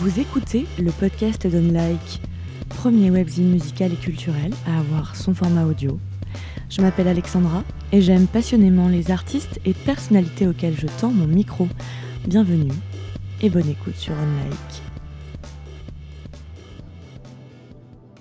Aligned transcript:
Vous 0.00 0.18
écoutez 0.18 0.64
le 0.78 0.90
podcast 0.92 1.46
d'Unlike, 1.46 2.22
premier 2.70 3.10
webzine 3.10 3.50
musical 3.50 3.92
et 3.92 3.96
culturel 3.96 4.50
à 4.66 4.78
avoir 4.78 5.14
son 5.14 5.34
format 5.34 5.66
audio. 5.66 6.00
Je 6.70 6.80
m'appelle 6.80 7.06
Alexandra 7.06 7.64
et 7.92 8.00
j'aime 8.00 8.26
passionnément 8.26 8.88
les 8.88 9.10
artistes 9.10 9.60
et 9.66 9.74
personnalités 9.74 10.48
auxquels 10.48 10.78
je 10.80 10.86
tends 10.86 11.10
mon 11.10 11.26
micro. 11.26 11.68
Bienvenue 12.26 12.72
et 13.42 13.50
bonne 13.50 13.68
écoute 13.68 13.96
sur 13.96 14.14
Unlike. 14.14 14.89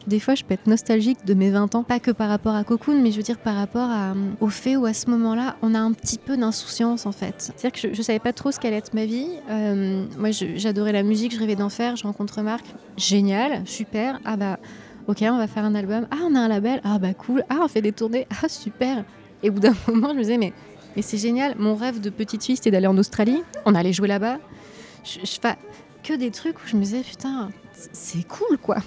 Des 0.09 0.19
fois, 0.19 0.33
je 0.33 0.43
peux 0.43 0.55
être 0.55 0.65
nostalgique 0.65 1.23
de 1.23 1.35
mes 1.35 1.51
20 1.51 1.75
ans, 1.75 1.83
pas 1.83 1.99
que 1.99 2.09
par 2.09 2.29
rapport 2.29 2.55
à 2.55 2.63
Cocoon, 2.63 2.99
mais 2.99 3.11
je 3.11 3.17
veux 3.17 3.23
dire 3.23 3.37
par 3.37 3.55
rapport 3.55 3.91
à, 3.91 4.15
au 4.39 4.47
fait 4.47 4.75
où 4.75 4.87
à 4.87 4.93
ce 4.95 5.07
moment-là, 5.11 5.55
on 5.61 5.75
a 5.75 5.79
un 5.79 5.91
petit 5.91 6.17
peu 6.17 6.35
d'insouciance 6.35 7.05
en 7.05 7.11
fait. 7.11 7.35
C'est-à-dire 7.37 7.71
que 7.71 7.79
je, 7.79 7.93
je 7.93 8.01
savais 8.01 8.17
pas 8.17 8.33
trop 8.33 8.51
ce 8.51 8.59
qu'allait 8.59 8.77
être 8.77 8.95
ma 8.95 9.05
vie. 9.05 9.27
Euh, 9.51 10.07
moi, 10.17 10.31
j'adorais 10.31 10.93
la 10.93 11.03
musique, 11.03 11.31
je 11.31 11.37
rêvais 11.37 11.55
d'en 11.55 11.69
faire. 11.69 11.95
Je 11.95 12.01
rencontre 12.05 12.41
Marc, 12.41 12.65
génial, 12.97 13.61
super. 13.67 14.19
Ah 14.25 14.35
bah, 14.35 14.57
ok, 15.05 15.17
on 15.21 15.37
va 15.37 15.45
faire 15.45 15.63
un 15.63 15.75
album. 15.75 16.07
Ah, 16.09 16.17
on 16.23 16.33
a 16.33 16.39
un 16.39 16.47
label. 16.47 16.81
Ah 16.83 16.97
bah 16.97 17.13
cool. 17.13 17.43
Ah, 17.47 17.59
on 17.61 17.67
fait 17.67 17.83
des 17.83 17.91
tournées. 17.91 18.25
Ah 18.41 18.49
super. 18.49 19.05
Et 19.43 19.51
au 19.51 19.53
bout 19.53 19.59
d'un 19.59 19.75
moment, 19.87 20.09
je 20.09 20.15
me 20.15 20.21
disais 20.21 20.39
mais 20.39 20.53
mais 20.95 21.03
c'est 21.03 21.19
génial. 21.19 21.53
Mon 21.59 21.75
rêve 21.75 22.01
de 22.01 22.09
petite 22.09 22.43
fille, 22.43 22.55
c'était 22.55 22.71
d'aller 22.71 22.87
en 22.87 22.97
Australie. 22.97 23.43
On 23.67 23.75
allait 23.75 23.93
jouer 23.93 24.07
là-bas. 24.07 24.39
Je, 25.03 25.19
je 25.19 25.39
fais 25.39 25.55
que 26.01 26.13
des 26.13 26.31
trucs 26.31 26.57
où 26.57 26.67
je 26.67 26.75
me 26.75 26.81
disais 26.81 27.01
putain, 27.01 27.51
c'est 27.93 28.27
cool 28.27 28.57
quoi. 28.57 28.77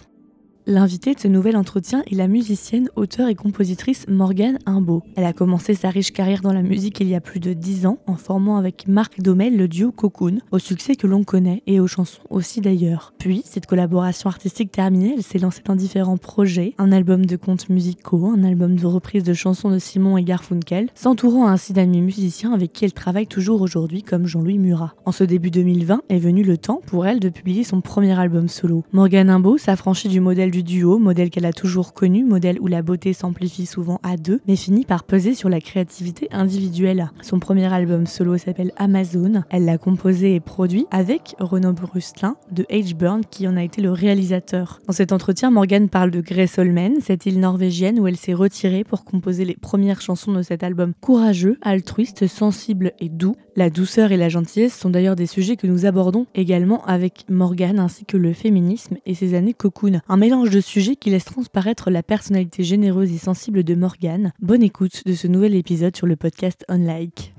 L'invitée 0.66 1.12
de 1.12 1.18
ce 1.18 1.26
nouvel 1.26 1.56
entretien 1.56 2.04
est 2.08 2.14
la 2.14 2.28
musicienne, 2.28 2.88
auteure 2.94 3.26
et 3.26 3.34
compositrice 3.34 4.06
Morgane 4.06 4.60
Imbeau. 4.64 5.02
Elle 5.16 5.24
a 5.24 5.32
commencé 5.32 5.74
sa 5.74 5.90
riche 5.90 6.12
carrière 6.12 6.40
dans 6.40 6.52
la 6.52 6.62
musique 6.62 7.00
il 7.00 7.08
y 7.08 7.16
a 7.16 7.20
plus 7.20 7.40
de 7.40 7.52
10 7.52 7.86
ans 7.86 7.98
en 8.06 8.14
formant 8.14 8.58
avec 8.58 8.86
Marc 8.86 9.20
Domel 9.20 9.56
le 9.56 9.66
duo 9.66 9.90
Cocoon, 9.90 10.38
au 10.52 10.60
succès 10.60 10.94
que 10.94 11.08
l'on 11.08 11.24
connaît 11.24 11.64
et 11.66 11.80
aux 11.80 11.88
chansons 11.88 12.22
aussi 12.30 12.60
d'ailleurs. 12.60 13.12
Puis, 13.18 13.42
cette 13.44 13.66
collaboration 13.66 14.30
artistique 14.30 14.70
terminée, 14.70 15.14
elle 15.16 15.24
s'est 15.24 15.40
lancée 15.40 15.62
dans 15.64 15.74
différents 15.74 16.16
projets, 16.16 16.74
un 16.78 16.92
album 16.92 17.26
de 17.26 17.34
contes 17.34 17.68
musicaux, 17.68 18.32
un 18.32 18.44
album 18.44 18.76
de 18.76 18.86
reprises 18.86 19.24
de 19.24 19.34
chansons 19.34 19.70
de 19.70 19.80
Simon 19.80 20.16
et 20.16 20.22
Garfunkel, 20.22 20.90
s'entourant 20.94 21.48
ainsi 21.48 21.72
d'amis 21.72 22.02
musiciens 22.02 22.52
avec 22.52 22.72
qui 22.72 22.84
elle 22.84 22.92
travaille 22.92 23.26
toujours 23.26 23.62
aujourd'hui 23.62 24.04
comme 24.04 24.26
Jean-Louis 24.26 24.58
Murat. 24.58 24.94
En 25.06 25.12
ce 25.12 25.24
début 25.24 25.50
2020 25.50 26.02
est 26.08 26.18
venu 26.18 26.44
le 26.44 26.56
temps 26.56 26.80
pour 26.86 27.04
elle 27.04 27.18
de 27.18 27.30
publier 27.30 27.64
son 27.64 27.80
premier 27.80 28.16
album 28.16 28.46
solo. 28.46 28.84
Morgane 28.92 29.28
Imbeau 29.28 29.58
s'affranchit 29.58 30.08
du 30.08 30.20
modèle 30.20 30.51
du 30.52 30.62
duo, 30.62 30.98
modèle 30.98 31.30
qu'elle 31.30 31.46
a 31.46 31.52
toujours 31.54 31.94
connu, 31.94 32.24
modèle 32.24 32.60
où 32.60 32.66
la 32.66 32.82
beauté 32.82 33.14
s'amplifie 33.14 33.64
souvent 33.64 33.98
à 34.02 34.18
deux, 34.18 34.40
mais 34.46 34.54
finit 34.54 34.84
par 34.84 35.02
peser 35.02 35.34
sur 35.34 35.48
la 35.48 35.62
créativité 35.62 36.28
individuelle. 36.30 37.10
Son 37.22 37.38
premier 37.38 37.72
album 37.72 38.06
solo 38.06 38.36
s'appelle 38.36 38.70
Amazon. 38.76 39.44
Elle 39.48 39.64
l'a 39.64 39.78
composé 39.78 40.34
et 40.34 40.40
produit 40.40 40.84
avec 40.90 41.34
Renaud 41.40 41.72
Brustelin 41.72 42.36
de 42.50 42.64
H-Burn 42.64 43.22
qui 43.30 43.48
en 43.48 43.56
a 43.56 43.64
été 43.64 43.80
le 43.80 43.92
réalisateur. 43.92 44.80
Dans 44.86 44.92
cet 44.92 45.12
entretien, 45.12 45.50
Morgane 45.50 45.88
parle 45.88 46.10
de 46.10 46.20
Grace 46.20 46.58
Holmen, 46.58 46.96
cette 47.00 47.24
île 47.24 47.40
norvégienne 47.40 47.98
où 47.98 48.06
elle 48.06 48.18
s'est 48.18 48.34
retirée 48.34 48.84
pour 48.84 49.04
composer 49.04 49.46
les 49.46 49.56
premières 49.56 50.02
chansons 50.02 50.32
de 50.32 50.42
cet 50.42 50.62
album 50.62 50.92
courageux, 51.00 51.56
altruiste, 51.62 52.26
sensible 52.26 52.92
et 53.00 53.08
doux. 53.08 53.36
La 53.56 53.70
douceur 53.70 54.12
et 54.12 54.16
la 54.18 54.28
gentillesse 54.28 54.78
sont 54.78 54.90
d'ailleurs 54.90 55.16
des 55.16 55.26
sujets 55.26 55.56
que 55.56 55.66
nous 55.66 55.86
abordons 55.86 56.26
également 56.34 56.84
avec 56.84 57.24
Morgane 57.30 57.78
ainsi 57.78 58.04
que 58.04 58.18
le 58.18 58.34
féminisme 58.34 58.96
et 59.06 59.14
ses 59.14 59.34
années 59.34 59.54
cocoon. 59.54 60.00
Un 60.08 60.16
mélange 60.16 60.41
de 60.50 60.60
sujets 60.60 60.96
qui 60.96 61.10
laisse 61.10 61.24
transparaître 61.24 61.90
la 61.90 62.02
personnalité 62.02 62.62
généreuse 62.62 63.12
et 63.12 63.18
sensible 63.18 63.64
de 63.64 63.74
Morgane. 63.74 64.32
Bonne 64.40 64.62
écoute 64.62 65.06
de 65.06 65.14
ce 65.14 65.26
nouvel 65.26 65.54
épisode 65.54 65.96
sur 65.96 66.06
le 66.06 66.16
podcast 66.16 66.64
Unlike. 66.68 67.34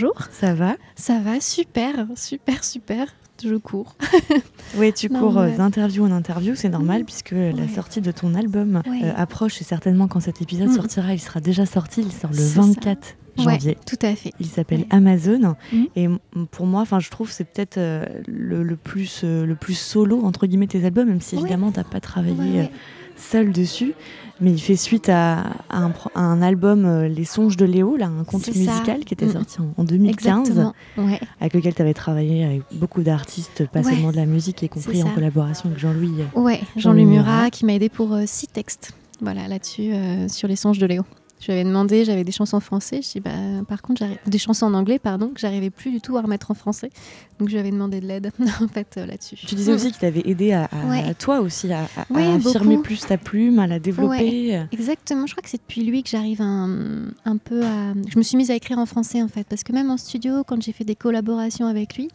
Bonjour. 0.00 0.14
ça 0.30 0.54
va? 0.54 0.76
Ça 0.94 1.20
va, 1.20 1.40
super, 1.40 2.06
super, 2.16 2.64
super. 2.64 3.06
Je 3.42 3.54
cours. 3.56 3.94
Oui, 4.78 4.92
tu 4.92 5.08
Non, 5.10 5.20
cours 5.20 5.38
euh, 5.38 5.46
ouais. 5.46 5.56
d'interview 5.56 6.04
en 6.04 6.10
interview, 6.10 6.54
c'est 6.54 6.68
normal 6.70 7.04
puisque 7.04 7.30
la 7.32 7.52
Ouais. 7.52 7.68
sortie 7.74 8.00
de 8.00 8.10
ton 8.10 8.34
album 8.34 8.82
Ouais. 8.88 9.00
euh, 9.04 9.12
approche 9.16 9.60
et 9.60 9.64
certainement 9.64 10.08
quand 10.08 10.20
cet 10.20 10.42
épisode 10.42 10.68
Mm. 10.68 10.74
sortira, 10.74 11.12
il 11.14 11.20
sera 11.20 11.40
déjà 11.40 11.64
sorti, 11.66 12.00
il 12.02 12.12
sort 12.12 12.30
le 12.30 12.36
C'est 12.38 12.54
ça. 12.54 12.60
24 12.62 13.16
janvier. 13.38 13.70
Ouais, 13.72 13.78
tout 13.86 13.98
à 14.02 14.14
fait. 14.16 14.32
Il 14.40 14.46
s'appelle 14.46 14.80
Ouais. 14.80 14.86
Amazon 14.90 15.54
Mm. 15.72 15.84
et 15.96 16.08
pour 16.50 16.66
moi, 16.66 16.80
enfin, 16.80 16.98
je 17.00 17.10
trouve 17.10 17.28
que 17.28 17.34
c'est 17.34 17.44
peut-être 17.44 17.76
euh, 17.78 18.04
le, 18.26 18.62
le 18.62 18.76
plus 18.76 19.20
euh, 19.24 19.44
le 19.46 19.54
plus 19.54 19.78
solo 19.78 20.22
entre 20.24 20.46
guillemets 20.46 20.66
tes 20.66 20.84
albums, 20.84 21.08
même 21.08 21.20
si 21.20 21.36
Ouais. 21.36 21.42
évidemment 21.42 21.70
t'as 21.72 21.84
pas 21.84 22.00
travaillé 22.00 22.36
Ouais, 22.38 22.58
ouais. 22.58 22.64
euh, 22.64 23.05
seul 23.16 23.52
dessus, 23.52 23.94
mais 24.40 24.52
il 24.52 24.60
fait 24.60 24.76
suite 24.76 25.08
à, 25.08 25.40
à 25.70 25.78
un, 25.78 25.90
pro- 25.90 26.10
à 26.14 26.20
un 26.20 26.42
album 26.42 26.84
euh, 26.84 27.08
Les 27.08 27.24
Songes 27.24 27.56
de 27.56 27.64
Léo, 27.64 27.96
là, 27.96 28.06
un 28.06 28.24
conte 28.24 28.46
musical 28.48 29.04
qui 29.04 29.14
était 29.14 29.26
Mm. 29.26 29.32
sorti 29.32 29.60
en, 29.60 29.72
en 29.80 29.84
2015, 29.84 30.48
Exactement. 30.50 30.74
Ouais. 30.98 31.18
avec 31.40 31.54
lequel 31.54 31.74
tu 31.74 31.82
avais 31.82 31.94
travaillé 31.94 32.44
avec 32.44 32.62
beaucoup 32.72 33.02
d'artistes, 33.02 33.66
pas 33.68 33.80
Ouais. 33.80 33.92
seulement 33.94 34.10
de 34.12 34.16
la 34.16 34.26
musique, 34.26 34.62
y 34.62 34.68
compris 34.68 35.02
en 35.02 35.10
collaboration 35.10 35.68
avec 35.68 35.78
Jean-Louis. 35.78 36.12
euh, 36.36 36.40
Ouais, 36.40 36.60
Jean-Louis 36.76 37.04
Murat. 37.06 37.22
Murat 37.24 37.50
qui 37.50 37.64
m'a 37.64 37.72
aidé 37.74 37.88
pour 37.88 38.12
euh, 38.12 38.24
six 38.26 38.46
textes. 38.48 38.92
Voilà, 39.22 39.48
là-dessus, 39.48 39.92
euh, 39.94 40.28
sur 40.28 40.46
les 40.48 40.56
songes 40.56 40.78
de 40.78 40.86
Léo. 40.86 41.02
Je 41.38 41.46
lui 41.46 41.52
avais 41.52 41.64
demandé, 41.64 42.04
j'avais 42.06 42.24
des 42.24 42.32
chansons 42.32 42.56
en 42.56 42.60
français. 42.60 43.00
Je 43.02 43.10
dis, 43.12 43.20
bah, 43.20 43.30
par 43.68 43.82
contre, 43.82 44.02
des 44.26 44.38
chansons 44.38 44.64
en 44.66 44.72
anglais, 44.74 44.98
pardon, 44.98 45.28
que 45.28 45.38
j'arrivais 45.40 45.68
plus 45.68 45.90
du 45.90 46.00
tout 46.00 46.16
à 46.16 46.22
remettre 46.22 46.50
en 46.50 46.54
français. 46.54 46.90
Donc, 47.38 47.48
je 47.48 47.52
lui 47.52 47.60
avais 47.60 47.70
demandé 47.70 48.00
de 48.00 48.06
l'aide, 48.06 48.32
en 48.62 48.68
fait, 48.68 48.94
euh, 48.96 49.04
là-dessus. 49.04 49.36
Tu 49.46 49.54
disais 49.54 49.72
aussi 49.74 49.88
qu'il 49.90 49.98
t'avait 50.00 50.22
aidé 50.24 50.52
à, 50.52 50.64
à- 50.64 50.86
Ouais. 50.88 51.02
à 51.04 51.12
toi 51.12 51.40
aussi 51.40 51.70
à, 51.70 51.84
à- 51.96 52.06
Ouais, 52.12 52.26
affirmer 52.26 52.78
plus 52.78 53.00
ta 53.00 53.18
plume, 53.18 53.58
à 53.58 53.66
la 53.66 53.78
développer. 53.78 54.62
Exactement, 54.72 55.26
je 55.26 55.34
crois 55.34 55.42
que 55.42 55.50
c'est 55.50 55.58
depuis 55.60 55.82
lui 55.84 56.02
que 56.02 56.08
j'arrive 56.08 56.40
un, 56.40 57.08
un 57.26 57.36
peu 57.36 57.62
à... 57.62 57.92
Je 58.08 58.16
me 58.18 58.22
suis 58.22 58.38
mise 58.38 58.50
à 58.50 58.54
écrire 58.54 58.78
en 58.78 58.86
français 58.86 59.22
en 59.22 59.28
fait, 59.28 59.44
parce 59.46 59.62
que 59.62 59.72
même 59.72 59.90
en 59.90 59.98
studio, 59.98 60.42
quand 60.42 60.62
j'ai 60.62 60.72
fait 60.72 60.84
des 60.84 60.96
collaborations 60.96 61.66
avec 61.66 61.96
lui, 61.96 62.08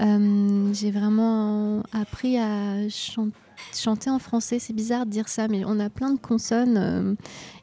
euh, 0.00 0.72
j'ai 0.72 0.90
vraiment 0.92 1.82
appris 1.92 2.38
à 2.38 2.88
chan- 2.88 3.28
chanter 3.74 4.10
en 4.10 4.18
français. 4.18 4.58
C'est 4.58 4.72
bizarre 4.72 5.06
de 5.06 5.10
dire 5.10 5.28
ça, 5.28 5.48
mais 5.48 5.62
on 5.64 5.78
a 5.80 5.90
plein 5.90 6.10
de 6.12 6.18
consonnes, 6.18 6.76
euh, 6.76 7.14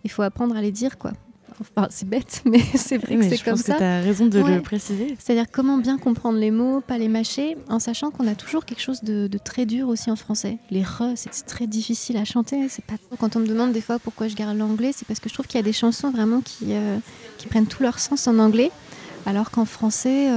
il 0.04 0.12
faut 0.12 0.22
apprendre 0.22 0.56
à 0.56 0.62
les 0.62 0.72
dire 0.72 0.98
quoi. 0.98 1.12
Enfin, 1.60 1.88
c'est 1.90 2.08
bête, 2.08 2.44
mais 2.46 2.60
c'est 2.76 2.98
vrai 3.00 3.18
Oui, 3.18 3.30
que 3.30 3.36
c'est 3.36 3.44
comme 3.44 3.54
pense 3.56 3.64
ça. 3.64 3.78
tu 3.78 3.84
as 3.84 4.00
raison 4.02 4.28
de 4.28 4.38
le 4.40 4.62
préciser. 4.62 5.16
C'est-à-dire 5.18 5.46
comment 5.52 5.80
bien 5.80 5.98
comprendre 5.98 6.38
les 6.38 6.52
mots, 6.52 6.82
pas 6.82 7.00
les 7.00 7.08
mâcher, 7.08 7.58
en 7.68 7.80
sachant 7.80 8.12
qu'on 8.12 8.28
a 8.28 8.36
toujours 8.36 8.64
quelque 8.64 8.82
chose 8.82 9.02
de, 9.04 9.26
de 9.28 9.38
très 9.40 9.66
dur 9.66 9.88
aussi 9.88 10.12
en 10.12 10.16
français. 10.16 10.60
Les 10.70 10.84
re, 10.84 11.14
c'est 11.16 11.32
très 11.48 11.66
difficile 11.66 12.18
à 12.18 12.26
chanter. 12.26 12.70
C'est 12.70 12.86
pas 12.86 12.94
quand 13.18 13.36
on 13.36 13.40
me 13.40 13.48
demande 13.48 13.72
des 13.72 13.82
fois 13.82 13.98
pourquoi 13.98 14.28
je 14.28 14.36
garde 14.36 14.56
l'anglais, 14.56 14.92
c'est 14.94 15.08
parce 15.08 15.20
que 15.20 15.30
je 15.30 15.34
trouve 15.34 15.48
qu'il 15.48 15.58
y 15.58 15.62
a 15.62 15.64
des 15.64 15.74
chansons 15.74 16.12
vraiment 16.12 16.42
qui, 16.42 16.74
euh, 16.74 16.98
qui 17.40 17.48
prennent 17.48 17.66
tout 17.66 17.82
leur 17.82 17.98
sens 17.98 18.28
en 18.28 18.38
anglais, 18.38 18.70
alors 19.26 19.50
qu'en 19.50 19.66
français, 19.66 20.28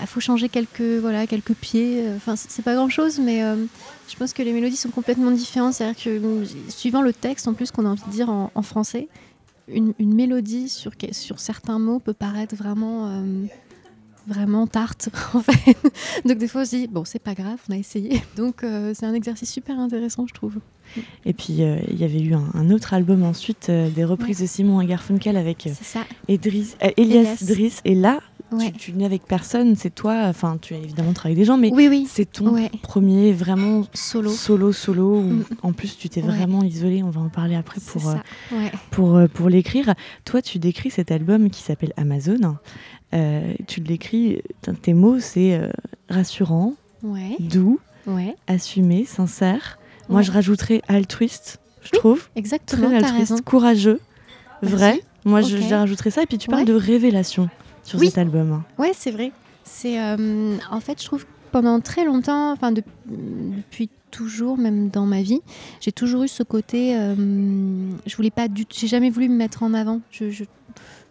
il 0.00 0.06
faut 0.06 0.20
changer 0.20 0.48
quelques 0.48 0.80
voilà 1.00 1.26
quelques 1.26 1.54
pieds. 1.54 2.04
Enfin, 2.16 2.36
c'est 2.36 2.62
pas 2.62 2.74
grand-chose, 2.74 3.18
mais 3.18 3.42
euh, 3.42 3.56
je 4.08 4.16
pense 4.16 4.32
que 4.32 4.42
les 4.42 4.52
mélodies 4.52 4.76
sont 4.76 4.90
complètement 4.90 5.30
différentes. 5.30 5.74
C'est-à-dire 5.74 6.02
que 6.02 6.10
euh, 6.10 6.44
suivant 6.68 7.02
le 7.02 7.12
texte 7.12 7.48
en 7.48 7.54
plus 7.54 7.70
qu'on 7.70 7.86
a 7.86 7.88
envie 7.90 8.04
de 8.06 8.10
dire 8.10 8.30
en, 8.30 8.50
en 8.54 8.62
français, 8.62 9.08
une, 9.68 9.94
une 9.98 10.14
mélodie 10.14 10.68
sur, 10.68 10.92
sur 11.12 11.40
certains 11.40 11.78
mots 11.78 11.98
peut 11.98 12.14
paraître 12.14 12.54
vraiment, 12.54 13.08
euh, 13.08 13.44
vraiment 14.26 14.66
tarte, 14.66 15.08
en 15.34 15.40
fait. 15.40 15.76
Donc 16.24 16.38
des 16.38 16.48
fois 16.48 16.62
on 16.62 16.64
se 16.64 16.76
dit, 16.76 16.86
bon, 16.86 17.04
c'est 17.04 17.18
pas 17.18 17.34
grave, 17.34 17.58
on 17.68 17.72
a 17.72 17.76
essayé. 17.76 18.22
Donc 18.36 18.62
euh, 18.62 18.92
c'est 18.94 19.06
un 19.06 19.14
exercice 19.14 19.50
super 19.50 19.78
intéressant, 19.78 20.26
je 20.26 20.34
trouve. 20.34 20.58
Et 21.24 21.32
puis, 21.32 21.62
euh, 21.62 21.78
il 21.88 21.98
y 21.98 22.04
avait 22.04 22.20
eu 22.20 22.34
un, 22.34 22.44
un 22.54 22.70
autre 22.70 22.94
album 22.94 23.22
ensuite, 23.22 23.68
euh, 23.68 23.88
des 23.88 24.04
reprises 24.04 24.40
de 24.40 24.46
Simon 24.46 24.82
Garfunkel 24.84 25.36
avec 25.36 25.66
euh, 25.66 25.70
euh, 25.70 26.02
Elias 26.28 26.74
Elias. 26.96 27.36
Driss. 27.42 27.80
Et 27.84 27.94
là, 27.94 28.20
Ouais. 28.52 28.70
tu, 28.72 28.78
tu 28.78 28.92
n'es 28.92 29.04
avec 29.04 29.24
personne, 29.26 29.74
c'est 29.74 29.92
toi, 29.92 30.22
enfin, 30.26 30.58
tu 30.60 30.74
as 30.74 30.78
évidemment 30.78 31.12
travaillé 31.12 31.32
avec 31.34 31.42
des 31.42 31.44
gens, 31.46 31.56
mais 31.56 31.70
Oui, 31.72 31.88
oui. 31.88 32.06
c'est 32.08 32.30
ton 32.30 32.54
Ouais. 32.54 32.70
premier 32.82 33.32
vraiment 33.32 33.84
Solo. 33.94 34.30
solo, 34.30 34.72
solo. 34.72 35.16
où, 35.18 35.22
Mm. 35.22 35.44
En 35.62 35.72
plus, 35.72 35.96
tu 35.98 36.08
t'es 36.08 36.22
Ouais. 36.22 36.28
vraiment 36.28 36.62
isolé, 36.62 37.02
on 37.02 37.10
va 37.10 37.20
en 37.20 37.28
parler 37.30 37.56
après 37.56 37.80
pour, 37.80 38.08
euh, 38.08 38.14
pour, 38.92 39.16
euh, 39.16 39.26
pour 39.26 39.48
l'écrire. 39.48 39.94
Toi, 40.24 40.40
tu 40.42 40.58
décris 40.58 40.90
cet 40.90 41.10
album 41.10 41.50
qui 41.50 41.62
s'appelle 41.62 41.92
Amazon. 41.96 42.56
Euh, 43.14 43.54
tu 43.66 43.80
l'écris, 43.80 44.40
tes 44.82 44.94
mots, 44.94 45.18
c'est 45.20 45.60
rassurant, 46.08 46.74
doux, 47.40 47.80
assumé, 48.46 49.04
sincère. 49.04 49.78
Moi, 50.08 50.22
je 50.22 50.30
rajouterais 50.30 50.82
altruiste, 50.86 51.60
je 51.82 51.90
trouve. 51.98 52.28
exactement, 52.36 52.88
Très 52.88 52.96
altruiste, 53.04 53.40
courageux, 53.42 54.00
Merci. 54.62 54.76
vrai. 54.76 55.00
Moi, 55.24 55.40
je, 55.40 55.56
je 55.56 55.74
rajouterais 55.74 56.10
ça. 56.10 56.22
Et 56.22 56.26
puis, 56.26 56.36
tu 56.38 56.48
parles 56.48 56.66
de 56.66 56.74
révélation 56.74 57.48
sur 57.84 57.98
Oui. 58.00 58.06
cet 58.08 58.18
album. 58.18 58.62
Ouais, 58.78 58.92
c'est 58.94 59.10
vrai. 59.10 59.32
C'est 59.64 60.00
euh, 60.00 60.56
en 60.70 60.80
fait, 60.80 61.00
je 61.00 61.06
trouve 61.06 61.24
que 61.24 61.30
pendant 61.52 61.80
très 61.80 62.04
longtemps, 62.04 62.52
enfin 62.52 62.72
de- 62.72 62.82
depuis 63.06 63.88
toujours, 64.10 64.58
même 64.58 64.88
dans 64.90 65.06
ma 65.06 65.22
vie, 65.22 65.40
j'ai 65.80 65.92
toujours 65.92 66.24
eu 66.24 66.28
ce 66.28 66.42
côté. 66.42 66.96
euh, 66.96 67.14
je 68.06 68.16
voulais 68.16 68.30
pas 68.30 68.48
du, 68.48 68.64
j'ai 68.74 68.86
jamais 68.88 69.10
voulu 69.10 69.28
me 69.28 69.36
mettre 69.36 69.62
en 69.62 69.72
avant. 69.74 70.00
Je, 70.10 70.30
je, 70.30 70.44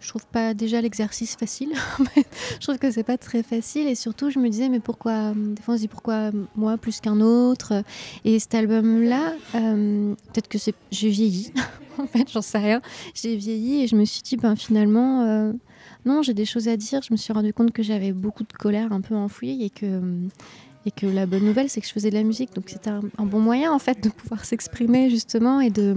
je 0.02 0.08
trouve 0.10 0.26
pas 0.28 0.54
déjà 0.54 0.82
l'exercice 0.82 1.36
facile. 1.36 1.70
je 2.16 2.60
trouve 2.60 2.78
que 2.78 2.92
c'est 2.92 3.04
pas 3.04 3.18
très 3.18 3.42
facile 3.42 3.88
et 3.88 3.96
surtout, 3.96 4.30
je 4.30 4.40
me 4.40 4.50
disais 4.50 4.70
mais 4.70 4.80
pourquoi 4.82 5.32
Des 5.34 5.62
fois, 5.62 5.74
on 5.76 5.78
se 5.78 5.82
dit 5.84 5.88
pourquoi 5.88 6.32
moi 6.56 6.78
plus 6.78 7.00
qu'un 7.00 7.22
autre? 7.22 7.84
Et 8.26 8.38
cet 8.40 8.54
album-là, 8.56 9.34
euh, 9.56 10.14
peut-être 10.34 10.48
que 10.50 10.58
c'est, 10.58 10.76
j'ai 10.92 11.10
vieilli. 11.10 11.54
en 11.98 12.06
fait, 12.08 12.30
j'en 12.32 12.42
sais 12.42 12.58
rien. 12.60 12.82
J'ai 13.16 13.36
vieilli 13.38 13.84
et 13.84 13.88
je 13.88 13.96
me 13.96 14.04
suis 14.06 14.22
dit 14.22 14.36
ben 14.38 14.56
finalement. 14.56 15.24
euh, 15.24 15.54
non, 16.06 16.22
j'ai 16.22 16.34
des 16.34 16.46
choses 16.46 16.68
à 16.68 16.78
dire. 16.78 17.02
Je 17.02 17.12
me 17.12 17.18
suis 17.18 17.34
rendu 17.34 17.54
compte 17.54 17.72
que 17.72 17.84
j'avais 17.84 18.12
beaucoup 18.12 18.44
de 18.44 18.54
colère 18.54 18.92
un 18.92 19.02
peu 19.02 19.16
enfouie 19.16 19.64
et 19.64 19.70
que, 19.70 20.02
et 20.86 20.92
que 20.92 21.06
la 21.06 21.26
bonne 21.26 21.46
nouvelle, 21.46 21.70
c'est 21.70 21.82
que 21.82 21.88
je 21.88 21.94
faisais 21.94 22.10
de 22.10 22.16
la 22.16 22.24
musique. 22.24 22.54
Donc 22.54 22.66
c'était 22.68 22.90
un, 22.90 23.26
bon 23.26 23.40
moyen, 23.40 23.72
en 23.72 23.80
fait, 23.80 24.04
de 24.04 24.10
pouvoir 24.10 24.46
s'exprimer 24.46 25.10
justement 25.10 25.62
et 25.62 25.70
de, 25.70 25.96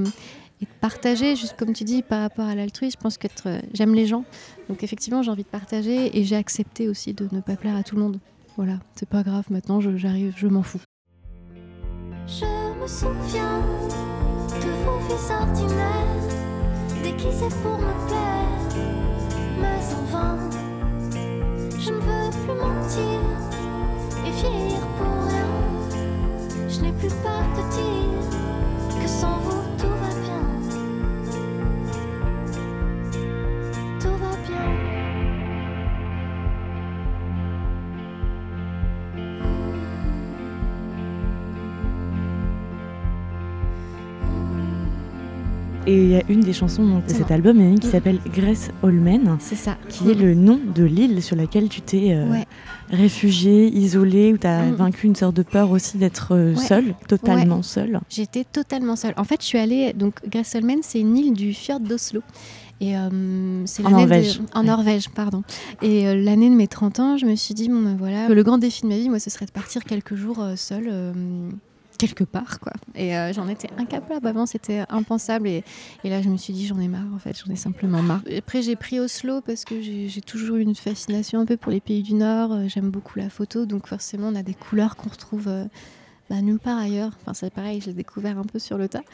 et 0.60 0.64
de 0.64 0.70
partager, 0.80 1.34
juste 1.34 1.56
comme 1.58 1.72
tu 1.72 1.84
dis, 1.84 2.02
par 2.02 2.20
rapport 2.20 2.46
à 2.46 2.54
l'altruisme. 2.54 2.96
Je 2.98 3.02
pense 3.02 3.18
que 3.18 3.28
j'aime 3.72 3.94
les 3.94 4.06
gens. 4.06 4.24
Donc 4.68 4.82
effectivement, 4.84 5.22
j'ai 5.22 5.30
envie 5.30 5.44
de 5.44 5.48
partager 5.48 6.16
et 6.16 6.24
j'ai 6.24 6.36
accepté 6.36 6.88
aussi 6.88 7.12
de 7.12 7.28
ne 7.32 7.40
pas 7.40 7.56
plaire 7.56 7.76
à 7.76 7.82
tout 7.82 7.96
le 7.96 8.02
monde. 8.02 8.20
Voilà, 8.56 8.78
c'est 8.94 9.08
pas 9.08 9.22
grave. 9.22 9.44
Maintenant, 9.50 9.80
j'arrive, 9.80 10.34
je 10.36 10.46
m'en 10.46 10.62
fous. 10.62 10.80
Je 12.26 12.44
me 12.80 12.86
souviens 12.86 13.60
de 14.48 14.70
vos 14.84 14.98
vies 15.06 15.32
ordinaires, 15.32 16.06
pour 17.62 17.78
Je 21.78 21.90
ne 21.90 22.00
veux 22.00 22.30
plus 22.44 22.54
mentir 22.54 23.20
et 24.26 24.30
vieillir 24.30 24.80
pour 24.98 25.14
rien. 25.28 25.50
Je 26.68 26.80
n'ai 26.80 26.92
plus 26.92 27.14
peur 27.22 27.42
de 27.56 27.62
dire 27.74 29.02
que 29.02 29.08
sans 29.08 29.38
vous 29.38 29.55
Et 45.88 45.94
il 45.96 46.08
y 46.10 46.16
a 46.16 46.22
une 46.28 46.40
des 46.40 46.52
chansons 46.52 46.98
de 47.06 47.12
cet 47.12 47.30
album, 47.30 47.60
une 47.60 47.78
qui 47.78 47.86
s'appelle 47.86 48.18
Grace 48.34 48.70
Holmen, 48.82 49.36
C'est 49.38 49.54
ça. 49.54 49.76
qui 49.88 50.10
est 50.10 50.14
le 50.14 50.34
nom 50.34 50.58
de 50.74 50.82
l'île 50.82 51.22
sur 51.22 51.36
laquelle 51.36 51.68
tu 51.68 51.80
t'es 51.80 52.12
euh, 52.12 52.28
Ouais. 52.28 52.44
réfugiée, 52.90 53.68
isolée, 53.68 54.32
où 54.32 54.38
tu 54.38 54.48
as 54.48 54.66
Mm. 54.66 54.74
vaincu 54.74 55.06
une 55.06 55.14
sorte 55.14 55.36
de 55.36 55.42
peur 55.42 55.70
aussi 55.70 55.96
d'être 55.96 56.32
euh, 56.34 56.54
Ouais. 56.56 56.60
seule, 56.64 56.94
totalement 57.06 57.62
seule. 57.62 58.00
J'étais 58.10 58.42
totalement 58.42 58.96
seule. 58.96 59.14
En 59.16 59.22
fait, 59.22 59.40
je 59.42 59.46
suis 59.46 59.58
allée. 59.58 59.92
Donc, 59.92 60.14
Gresselmen, 60.28 60.78
c'est 60.82 60.98
une 61.00 61.16
île 61.16 61.32
du 61.34 61.52
fjord 61.54 61.78
d'Oslo. 61.78 62.20
Et 62.80 62.96
euh, 62.96 63.64
c'est 63.64 63.84
En 63.86 63.90
de- 63.90 63.94
Norvège. 63.94 64.40
En 64.54 64.60
Ouais. 64.62 64.66
Norvège, 64.66 65.08
pardon. 65.10 65.44
Et 65.82 66.08
euh, 66.08 66.16
l'année 66.16 66.50
de 66.50 66.56
mes 66.56 66.66
30 66.66 66.98
ans, 66.98 67.16
je 67.16 67.26
me 67.26 67.36
suis 67.36 67.54
dit, 67.54 67.68
bon, 67.68 67.80
ben 67.80 67.96
voilà, 67.96 68.28
le 68.28 68.42
grand 68.42 68.58
défi 68.58 68.82
de 68.82 68.88
ma 68.88 68.96
vie, 68.96 69.08
moi, 69.08 69.20
ce 69.20 69.30
serait 69.30 69.46
de 69.46 69.52
partir 69.52 69.84
quelques 69.84 70.16
jours 70.16 70.40
euh, 70.42 70.56
seule. 70.56 70.90
Quelque 71.96 72.24
part 72.24 72.60
quoi 72.60 72.72
et 72.94 73.16
euh, 73.16 73.32
j'en 73.32 73.48
étais 73.48 73.68
incapable 73.78 74.26
avant 74.26 74.46
c'était 74.46 74.84
impensable 74.88 75.48
et, 75.48 75.64
et 76.04 76.10
là 76.10 76.22
je 76.22 76.28
me 76.28 76.36
suis 76.36 76.52
dit 76.52 76.66
j'en 76.66 76.78
ai 76.78 76.88
marre 76.88 77.06
en 77.14 77.18
fait 77.18 77.36
j'en 77.44 77.52
ai 77.52 77.56
simplement 77.56 78.02
marre 78.02 78.22
après 78.36 78.62
j'ai 78.62 78.76
pris 78.76 79.00
Oslo 79.00 79.40
parce 79.40 79.64
que 79.64 79.80
j'ai 79.80 80.20
toujours 80.20 80.56
eu 80.56 80.62
une 80.62 80.74
fascination 80.74 81.40
un 81.40 81.46
peu 81.46 81.56
pour 81.56 81.72
les 81.72 81.80
pays 81.80 82.02
du 82.02 82.14
Nord 82.14 82.52
euh, 82.52 82.68
j'aime 82.68 82.90
beaucoup 82.90 83.18
la 83.18 83.30
photo 83.30 83.66
donc 83.66 83.86
forcément 83.86 84.28
on 84.28 84.34
a 84.34 84.42
des 84.42 84.54
couleurs 84.54 84.96
qu'on 84.96 85.10
retrouve 85.10 85.48
euh, 85.48 85.64
bah, 86.28 86.42
nulle 86.42 86.58
part 86.58 86.78
ailleurs. 86.78 87.12
Enfin, 87.20 87.34
c'est 87.34 87.52
pareil, 87.52 87.80
je 87.80 87.86
l'ai 87.86 87.92
découvert 87.92 88.36
un 88.36 88.42
peu 88.42 88.58
sur 88.58 88.78
le 88.78 88.88
tas. 88.88 89.04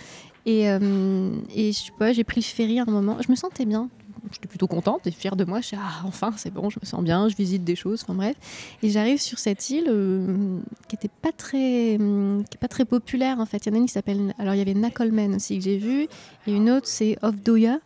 Et, 0.47 0.63
et 0.63 1.73
je 1.73 1.79
sais 1.79 1.93
pas, 1.99 2.15
j'ai 2.15 2.25
pris 2.25 2.41
le 2.41 2.47
ferry 2.47 2.81
à 2.81 2.85
un 2.89 2.91
moment. 2.91 3.19
Je 3.21 3.31
me 3.31 3.37
sentais 3.37 3.67
bien. 3.67 3.91
J'étais 4.31 4.47
plutôt 4.49 4.67
contente 4.67 5.07
et 5.07 5.11
fière 5.11 5.37
de 5.37 5.45
moi. 5.45 5.61
Je 5.61 5.69
suis 5.69 5.77
ah, 5.79 6.03
enfin, 6.05 6.33
c'est 6.37 6.53
bon, 6.53 6.71
je 6.71 6.79
me 6.81 6.87
sens 6.87 7.03
bien, 7.03 7.29
je 7.29 7.37
visite 7.37 7.65
des 7.65 7.75
choses. 7.75 8.03
Enfin 8.03 8.15
bref. 8.15 8.37
Et 8.83 8.91
j'arrive 8.91 9.21
sur 9.21 9.39
cette 9.39 9.71
île 9.71 9.87
euh, 9.89 10.59
qui 10.89 10.97
était 10.97 11.11
pas 11.23 11.33
très, 11.33 11.97
hum, 11.97 12.45
qui 12.49 12.57
est 12.57 12.61
pas 12.61 12.69
très 12.69 12.85
populaire 12.85 13.41
en 13.41 13.47
fait. 13.47 13.67
Il 13.67 13.71
y 13.71 13.73
en 13.73 13.75
a 13.75 13.79
une 13.79 13.87
qui 13.87 13.93
s'appelle. 13.93 14.35
Alors 14.39 14.55
il 14.55 14.59
y 14.59 14.63
avait 14.63 14.75
Nakolmen 14.75 15.35
aussi 15.35 15.59
que 15.59 15.65
j'ai 15.65 15.77
vu 15.77 16.07
et 16.47 16.53
une 16.53 16.71
autre 16.71 16.87
c'est 16.87 17.19
Ovdoya. 17.23 17.79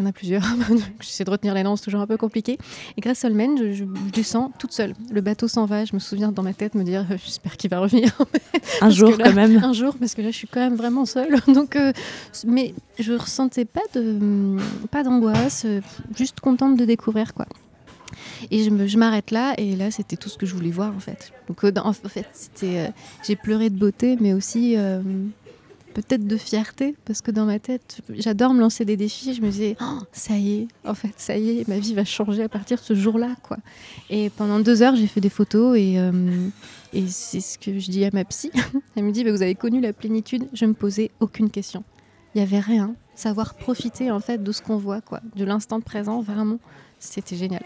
Il 0.00 0.04
y 0.04 0.06
en 0.06 0.08
a 0.08 0.12
plusieurs. 0.12 0.42
J'essaie 1.00 1.24
de 1.24 1.30
retenir 1.30 1.52
les 1.52 1.62
noms, 1.62 1.76
c'est 1.76 1.84
toujours 1.84 2.00
un 2.00 2.06
peu 2.06 2.16
compliqué. 2.16 2.56
Et 2.96 3.00
grâce 3.02 3.18
Solmen, 3.18 3.58
je, 3.58 3.72
je- 3.72 3.84
je 3.84 4.10
descends 4.12 4.50
toute 4.58 4.72
seule. 4.72 4.94
Le 5.12 5.20
bateau 5.20 5.46
s'en 5.46 5.66
va. 5.66 5.84
Je 5.84 5.92
me 5.94 5.98
souviens 5.98 6.32
dans 6.32 6.42
ma 6.42 6.54
tête 6.54 6.74
me 6.74 6.84
dire, 6.84 7.04
euh, 7.10 7.16
j'espère 7.22 7.58
qu'il 7.58 7.68
va 7.68 7.80
revenir 7.80 8.16
Un 8.80 8.88
jour 8.88 9.10
là- 9.18 9.24
quand 9.26 9.34
même. 9.34 9.62
un 9.62 9.74
jour, 9.74 9.94
parce 9.98 10.14
que 10.14 10.22
là, 10.22 10.30
je 10.30 10.36
suis 10.36 10.48
quand 10.48 10.60
même 10.60 10.76
vraiment 10.76 11.04
seule. 11.04 11.36
Donc, 11.54 11.76
euh, 11.76 11.92
mais 12.46 12.72
je 12.98 13.12
ressentais 13.12 13.66
pas 13.66 13.82
de, 13.94 14.56
pas 14.90 15.02
d'angoisse, 15.02 15.64
euh, 15.66 15.82
juste 16.16 16.40
contente 16.40 16.78
de 16.78 16.86
découvrir 16.86 17.34
quoi. 17.34 17.44
Et 18.50 18.64
je 18.64 18.70
me- 18.70 18.86
je 18.86 18.96
m'arrête 18.96 19.30
là, 19.30 19.52
et 19.58 19.76
là, 19.76 19.90
c'était 19.90 20.16
tout 20.16 20.28
ce 20.30 20.38
que 20.38 20.46
je 20.46 20.54
voulais 20.54 20.70
voir 20.70 20.94
en 20.96 20.98
fait. 21.00 21.30
Donc, 21.46 21.62
euh, 21.62 21.72
en 21.84 21.92
fait, 21.92 22.26
c'était, 22.32 22.78
euh, 22.78 22.88
j'ai 23.26 23.36
pleuré 23.36 23.68
de 23.70 23.78
beauté, 23.78 24.16
mais 24.18 24.32
aussi 24.32 24.74
euh, 24.76 25.02
peut-être 26.02 26.26
de 26.26 26.36
fierté, 26.36 26.96
parce 27.04 27.20
que 27.20 27.30
dans 27.30 27.44
ma 27.44 27.58
tête, 27.58 28.00
j'adore 28.10 28.54
me 28.54 28.60
lancer 28.60 28.84
des 28.84 28.96
défis. 28.96 29.34
Je 29.34 29.42
me 29.42 29.50
disais, 29.50 29.76
Oh, 29.80 29.98
ça 30.12 30.36
y 30.36 30.60
est, 30.60 30.68
en 30.84 30.94
fait, 30.94 31.12
ça 31.16 31.36
y 31.36 31.60
est, 31.60 31.68
ma 31.68 31.78
vie 31.78 31.94
va 31.94 32.04
changer 32.04 32.42
à 32.42 32.48
partir 32.48 32.78
de 32.78 32.82
ce 32.82 32.94
jour-là, 32.94 33.36
quoi. 33.42 33.58
Et 34.08 34.30
pendant 34.30 34.60
deux 34.60 34.82
heures, 34.82 34.96
j'ai 34.96 35.06
fait 35.06 35.20
des 35.20 35.30
photos 35.30 35.78
et, 35.78 35.98
euh, 35.98 36.48
et 36.92 37.06
c'est 37.08 37.40
ce 37.40 37.58
que 37.58 37.78
je 37.78 37.90
dis 37.90 38.04
à 38.04 38.10
ma 38.12 38.24
psy. 38.24 38.50
Elle 38.96 39.04
me 39.04 39.12
dit, 39.12 39.24
Bah, 39.24 39.32
vous 39.32 39.42
avez 39.42 39.54
connu 39.54 39.80
la 39.80 39.92
plénitude, 39.92 40.48
je 40.52 40.64
me 40.64 40.74
posais 40.74 41.10
aucune 41.20 41.50
question. 41.50 41.84
Il 42.34 42.38
n'y 42.38 42.44
avait 42.44 42.60
rien. 42.60 42.94
Savoir 43.14 43.54
profiter 43.54 44.10
en 44.10 44.20
fait 44.20 44.42
de 44.42 44.52
ce 44.52 44.62
qu'on 44.62 44.76
voit, 44.76 45.00
quoi, 45.00 45.20
de 45.36 45.44
l'instant 45.44 45.80
présent, 45.80 46.20
vraiment, 46.22 46.58
c'était 46.98 47.36
génial. 47.36 47.62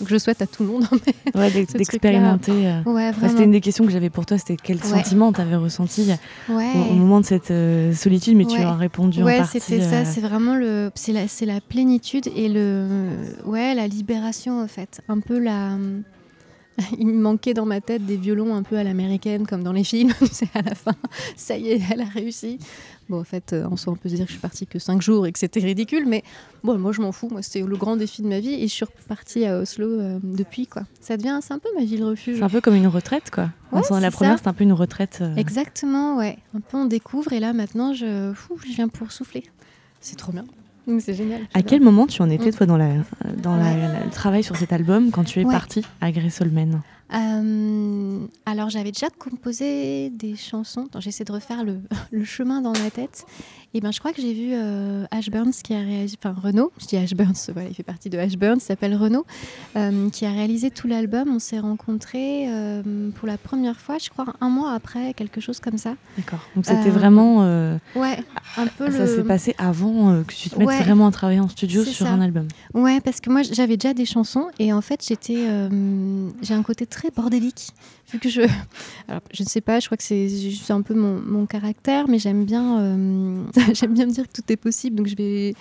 Donc 0.00 0.08
je 0.08 0.16
souhaite 0.18 0.40
à 0.42 0.46
tout 0.46 0.62
le 0.62 0.68
monde. 0.70 0.86
Ouais, 1.34 1.50
d'expérimenter. 1.50 2.52
euh. 2.52 2.82
ouais, 2.84 3.12
c'était 3.28 3.44
une 3.44 3.50
des 3.50 3.60
questions 3.60 3.84
que 3.84 3.90
j'avais 3.92 4.10
pour 4.10 4.26
toi, 4.26 4.38
c'était 4.38 4.56
quel 4.56 4.82
sentiment 4.82 5.32
tu 5.32 5.40
avais 5.40 5.56
ressenti 5.56 6.10
Ouais. 6.48 6.70
au, 6.74 6.92
au 6.92 6.94
moment 6.94 7.20
de 7.20 7.26
cette 7.26 7.50
euh, 7.50 7.92
solitude, 7.92 8.36
mais 8.36 8.44
tu 8.46 8.58
as 8.60 8.74
répondu 8.74 9.22
en 9.22 9.26
partie. 9.26 9.60
c'était 9.60 9.80
ça. 9.82 9.96
euh, 9.96 10.04
C'est 10.04 10.20
vraiment 10.20 10.54
le, 10.54 10.90
c'est 10.94 11.12
la, 11.12 11.28
c'est 11.28 11.46
la 11.46 11.60
plénitude 11.60 12.28
et 12.34 12.48
le, 12.48 12.86
ouais, 13.44 13.74
la 13.74 13.86
libération 13.88 14.62
en 14.62 14.68
fait. 14.68 15.00
Un 15.08 15.20
peu 15.20 15.38
la. 15.38 15.76
Il 16.98 17.08
me 17.08 17.20
manquait 17.20 17.54
dans 17.54 17.66
ma 17.66 17.80
tête 17.80 18.06
des 18.06 18.16
violons 18.16 18.54
un 18.54 18.62
peu 18.62 18.76
à 18.78 18.84
l'américaine, 18.84 19.46
comme 19.46 19.64
dans 19.64 19.72
les 19.72 19.82
films. 19.84 20.12
C'est 20.30 20.48
à 20.54 20.62
la 20.62 20.74
fin, 20.76 20.94
ça 21.36 21.56
y 21.56 21.70
est, 21.70 21.80
elle 21.92 22.00
a 22.02 22.04
réussi. 22.04 22.58
Bon, 23.08 23.20
en 23.20 23.24
fait, 23.24 23.54
euh, 23.54 23.64
en 23.64 23.76
soi, 23.76 23.94
on 23.94 23.96
peut 23.96 24.08
se 24.10 24.14
dire 24.16 24.24
que 24.26 24.28
je 24.30 24.34
suis 24.34 24.40
partie 24.40 24.66
que 24.66 24.78
cinq 24.78 25.00
jours 25.00 25.26
et 25.26 25.32
que 25.32 25.38
c'était 25.38 25.60
ridicule, 25.60 26.04
mais 26.06 26.22
bon, 26.62 26.76
moi, 26.78 26.92
je 26.92 27.00
m'en 27.00 27.10
fous. 27.12 27.28
Moi, 27.30 27.40
c'était 27.42 27.62
le 27.62 27.76
grand 27.76 27.96
défi 27.96 28.20
de 28.22 28.28
ma 28.28 28.38
vie 28.40 28.52
et 28.52 28.68
je 28.68 28.72
suis 28.72 28.84
repartie 28.84 29.46
à 29.46 29.58
Oslo 29.60 29.86
euh, 29.88 30.18
depuis, 30.22 30.66
quoi. 30.66 30.82
Ça 31.00 31.16
devient, 31.16 31.38
c'est 31.42 31.54
un 31.54 31.58
peu 31.58 31.68
ma 31.78 31.84
ville 31.84 32.04
refuge. 32.04 32.36
C'est 32.36 32.42
un 32.42 32.48
peu 32.50 32.60
comme 32.60 32.74
une 32.74 32.86
retraite, 32.86 33.30
quoi. 33.30 33.50
Ouais, 33.72 33.80
En- 33.90 33.98
la 33.98 34.10
c'est 34.10 34.16
première, 34.16 34.36
c'était 34.36 34.48
un 34.48 34.52
peu 34.52 34.64
une 34.64 34.72
retraite. 34.74 35.18
euh, 35.22 35.34
Exactement, 35.36 36.16
ouais. 36.18 36.36
Un 36.54 36.60
peu 36.60 36.76
on 36.76 36.84
découvre 36.84 37.32
et 37.32 37.40
là 37.40 37.52
maintenant 37.54 37.92
je, 37.94 38.32
je 38.66 38.72
viens 38.74 38.88
pour 38.88 39.10
souffler. 39.12 39.44
C'est 40.00 40.16
trop 40.16 40.32
bien. 40.32 40.44
C'est 41.00 41.12
génial. 41.14 41.42
À 41.54 41.62
quel 41.62 41.82
moment 41.82 42.06
tu 42.06 42.22
en 42.22 42.30
étais, 42.30 42.48
Mm. 42.48 42.52
toi, 42.54 42.66
dans, 42.66 42.76
la, 42.78 42.88
dans 43.42 43.56
la- 43.56 43.62
Ouais. 43.64 43.76
la- 43.76 44.04
le 44.04 44.10
travail 44.10 44.42
sur 44.42 44.56
cet 44.56 44.72
album, 44.72 45.10
quand 45.10 45.22
tu 45.24 45.40
es 45.40 45.44
Ouais. 45.44 45.52
partie 45.52 45.82
à 46.00 46.10
Gressolmen 46.12 46.80
Euh, 47.14 48.26
alors 48.44 48.68
j'avais 48.68 48.92
déjà 48.92 49.08
composé 49.10 50.10
des 50.10 50.36
chansons. 50.36 50.88
J'essaie 50.98 51.24
de 51.24 51.32
refaire 51.32 51.64
le 52.10 52.24
chemin 52.24 52.60
dans 52.60 52.72
ma 52.72 52.90
tête. 52.90 53.24
Et 53.74 53.80
ben 53.80 53.92
je 53.92 53.98
crois 53.98 54.12
que 54.14 54.22
j'ai 54.22 54.32
vu 54.32 54.50
euh, 54.54 55.04
Ash 55.10 55.28
Burns 55.30 55.52
qui 55.62 55.74
a 55.74 55.78
réalisé, 55.80 56.16
enfin 56.24 56.34
Renaud, 56.40 56.72
je 56.80 56.86
dis 56.86 56.96
Ash 56.96 57.12
Burns, 57.14 57.34
voilà, 57.52 57.68
il 57.68 57.74
fait 57.74 57.82
partie 57.82 58.08
de 58.08 58.16
Ash 58.16 58.36
Burns, 58.36 58.56
il 58.56 58.60
s'appelle 58.62 58.94
Renaud, 58.96 59.26
euh, 59.76 60.08
qui 60.10 60.24
a 60.24 60.30
réalisé 60.32 60.70
tout 60.70 60.86
l'album. 60.88 61.28
On 61.34 61.38
s'est 61.38 61.58
rencontrés 61.58 62.46
euh, 62.48 63.10
pour 63.16 63.28
la 63.28 63.36
première 63.36 63.78
fois, 63.78 63.98
je 63.98 64.08
crois 64.08 64.24
un 64.40 64.48
mois 64.48 64.72
après, 64.72 65.12
quelque 65.12 65.40
chose 65.42 65.60
comme 65.60 65.76
ça. 65.76 65.94
D'accord. 66.16 66.40
Donc 66.56 66.64
c'était 66.64 66.88
Euh, 66.88 66.92
vraiment. 66.92 67.38
Ouais, 67.94 68.18
un 68.56 68.66
peu 68.68 68.90
ça 68.90 69.00
le. 69.00 69.06
s'est 69.06 69.24
passé 69.24 69.54
avant 69.58 70.22
que 70.24 70.32
tu 70.34 70.48
te 70.48 70.58
mettes 70.58 70.68
Ouais. 70.68 70.80
vraiment 70.82 71.06
à 71.06 71.10
travailler 71.10 71.40
en 71.40 71.48
studio 71.48 71.84
sur 71.84 72.06
ça. 72.06 72.12
un 72.12 72.20
album. 72.22 72.48
Ouais, 72.74 73.00
parce 73.02 73.20
que 73.20 73.28
moi 73.30 73.42
j'avais 73.42 73.76
déjà 73.76 73.92
des 73.94 74.06
chansons 74.06 74.46
et 74.58 74.72
en 74.72 74.80
fait 74.80 75.04
j'étais, 75.06 75.46
j'ai 76.42 76.54
un 76.54 76.62
côté 76.62 76.86
très 76.86 77.10
bordélique. 77.10 77.68
Vu 78.10 78.18
que 78.18 78.28
je, 78.30 78.40
je 79.32 79.42
ne 79.42 79.48
sais 79.48 79.60
pas, 79.60 79.80
je 79.80 79.86
crois 79.86 79.98
que 79.98 80.02
c'est 80.02 80.28
juste 80.28 80.70
un 80.70 80.82
peu 80.82 80.94
mon, 80.94 81.20
mon 81.20 81.46
caractère, 81.46 82.08
mais 82.08 82.18
j'aime 82.18 82.44
bien, 82.44 82.80
euh, 82.80 83.44
j'aime 83.74 83.92
bien 83.92 84.06
me 84.06 84.12
dire 84.12 84.26
que 84.26 84.32
tout 84.32 84.50
est 84.52 84.56
possible. 84.56 84.96
Donc 84.96 85.08
je 85.08 85.16
vais, 85.16 85.54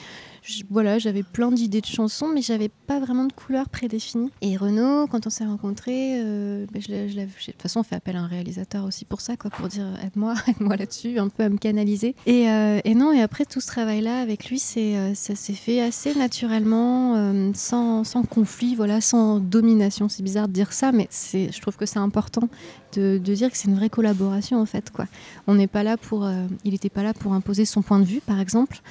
voilà, 0.69 0.99
j'avais 0.99 1.23
plein 1.23 1.51
d'idées 1.51 1.81
de 1.81 1.85
chansons, 1.85 2.29
mais 2.33 2.41
j'avais 2.41 2.69
pas 2.69 2.99
vraiment 2.99 3.25
de 3.25 3.33
couleur 3.33 3.69
prédéfinie. 3.69 4.31
Et 4.41 4.57
Renaud, 4.57 5.07
quand 5.07 5.27
on 5.27 5.29
s'est 5.29 5.45
rencontrés, 5.45 6.21
euh, 6.21 6.65
ben, 6.71 6.81
de 6.81 7.51
toute 7.51 7.61
façon, 7.61 7.81
on 7.81 7.83
fait 7.83 7.95
appel 7.95 8.15
à 8.15 8.21
un 8.21 8.27
réalisateur 8.27 8.85
aussi 8.85 9.05
pour 9.05 9.21
ça, 9.21 9.37
quoi, 9.37 9.51
pour 9.51 9.67
dire 9.67 9.85
aide-moi, 10.03 10.35
aide-moi 10.47 10.75
là-dessus, 10.75 11.19
un 11.19 11.29
peu 11.29 11.43
à 11.43 11.49
me 11.49 11.57
canaliser. 11.57 12.15
Et, 12.25 12.49
euh, 12.49 12.79
et 12.83 12.95
non, 12.95 13.11
et 13.11 13.21
après 13.21 13.45
tout 13.45 13.61
ce 13.61 13.67
travail-là 13.67 14.19
avec 14.19 14.49
lui, 14.49 14.59
c'est, 14.59 14.95
euh, 14.95 15.13
ça 15.13 15.35
s'est 15.35 15.53
fait 15.53 15.81
assez 15.81 16.15
naturellement, 16.15 17.15
sans, 17.53 18.03
sans 18.03 18.23
conflit, 18.23 18.75
voilà, 18.75 19.01
sans 19.01 19.39
domination. 19.39 20.09
C'est 20.09 20.23
bizarre 20.23 20.47
de 20.47 20.53
dire 20.53 20.73
ça, 20.73 20.91
mais 20.91 21.07
je 21.11 21.61
trouve 21.61 21.75
que 21.75 21.85
c'est 21.85 21.99
important 21.99 22.49
de, 22.93 23.17
dire 23.17 23.51
que 23.51 23.57
c'est 23.57 23.67
une 23.67 23.75
vraie 23.75 23.89
collaboration 23.89 24.59
en 24.59 24.65
fait, 24.65 24.91
quoi. 24.91 25.05
On 25.45 25.55
n'est 25.55 25.67
pas 25.67 25.83
là 25.83 25.97
pour, 25.97 26.27
il 26.63 26.71
n'était 26.71 26.89
pas 26.89 27.03
là 27.03 27.13
pour 27.13 27.33
imposer 27.33 27.65
son 27.65 27.81
point 27.81 27.99
de 27.99 28.05
vue, 28.05 28.21
par 28.21 28.39
exemple. 28.39 28.81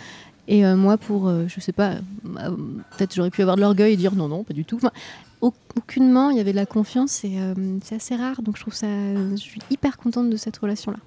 Et 0.49 0.65
euh, 0.65 0.77
moi, 0.77 0.97
pour, 0.97 1.27
euh, 1.29 1.45
je 1.49 1.61
sais 1.61 1.73
pas, 1.73 1.95
euh, 2.39 2.51
peut-être 2.97 3.15
j'aurais 3.15 3.31
pu 3.31 3.43
avoir 3.43 3.57
de 3.57 3.61
l'orgueil 3.63 3.95
et 3.95 3.97
dire 3.97 4.15
non, 4.15 4.29
non, 4.29 4.45
pas 4.45 4.55
du 4.55 4.65
tout. 4.65 4.77
Enfin, 4.77 4.93
aucunement, 5.77 6.31
il 6.31 6.37
y 6.37 6.41
avait 6.41 6.53
de 6.53 6.57
la 6.57 6.67
confiance 6.67 7.25
et 7.25 7.39
euh, 7.41 7.55
c'est 7.83 7.97
assez 7.97 8.17
rare. 8.17 8.43
Donc 8.43 8.57
je 8.57 8.63
trouve 8.63 8.75
ça, 8.75 8.87
je 8.87 9.37
suis 9.37 9.61
hyper 9.71 9.97
contente 9.99 10.31
de 10.31 10.37
cette 10.37 10.57
relation-là. 10.57 10.99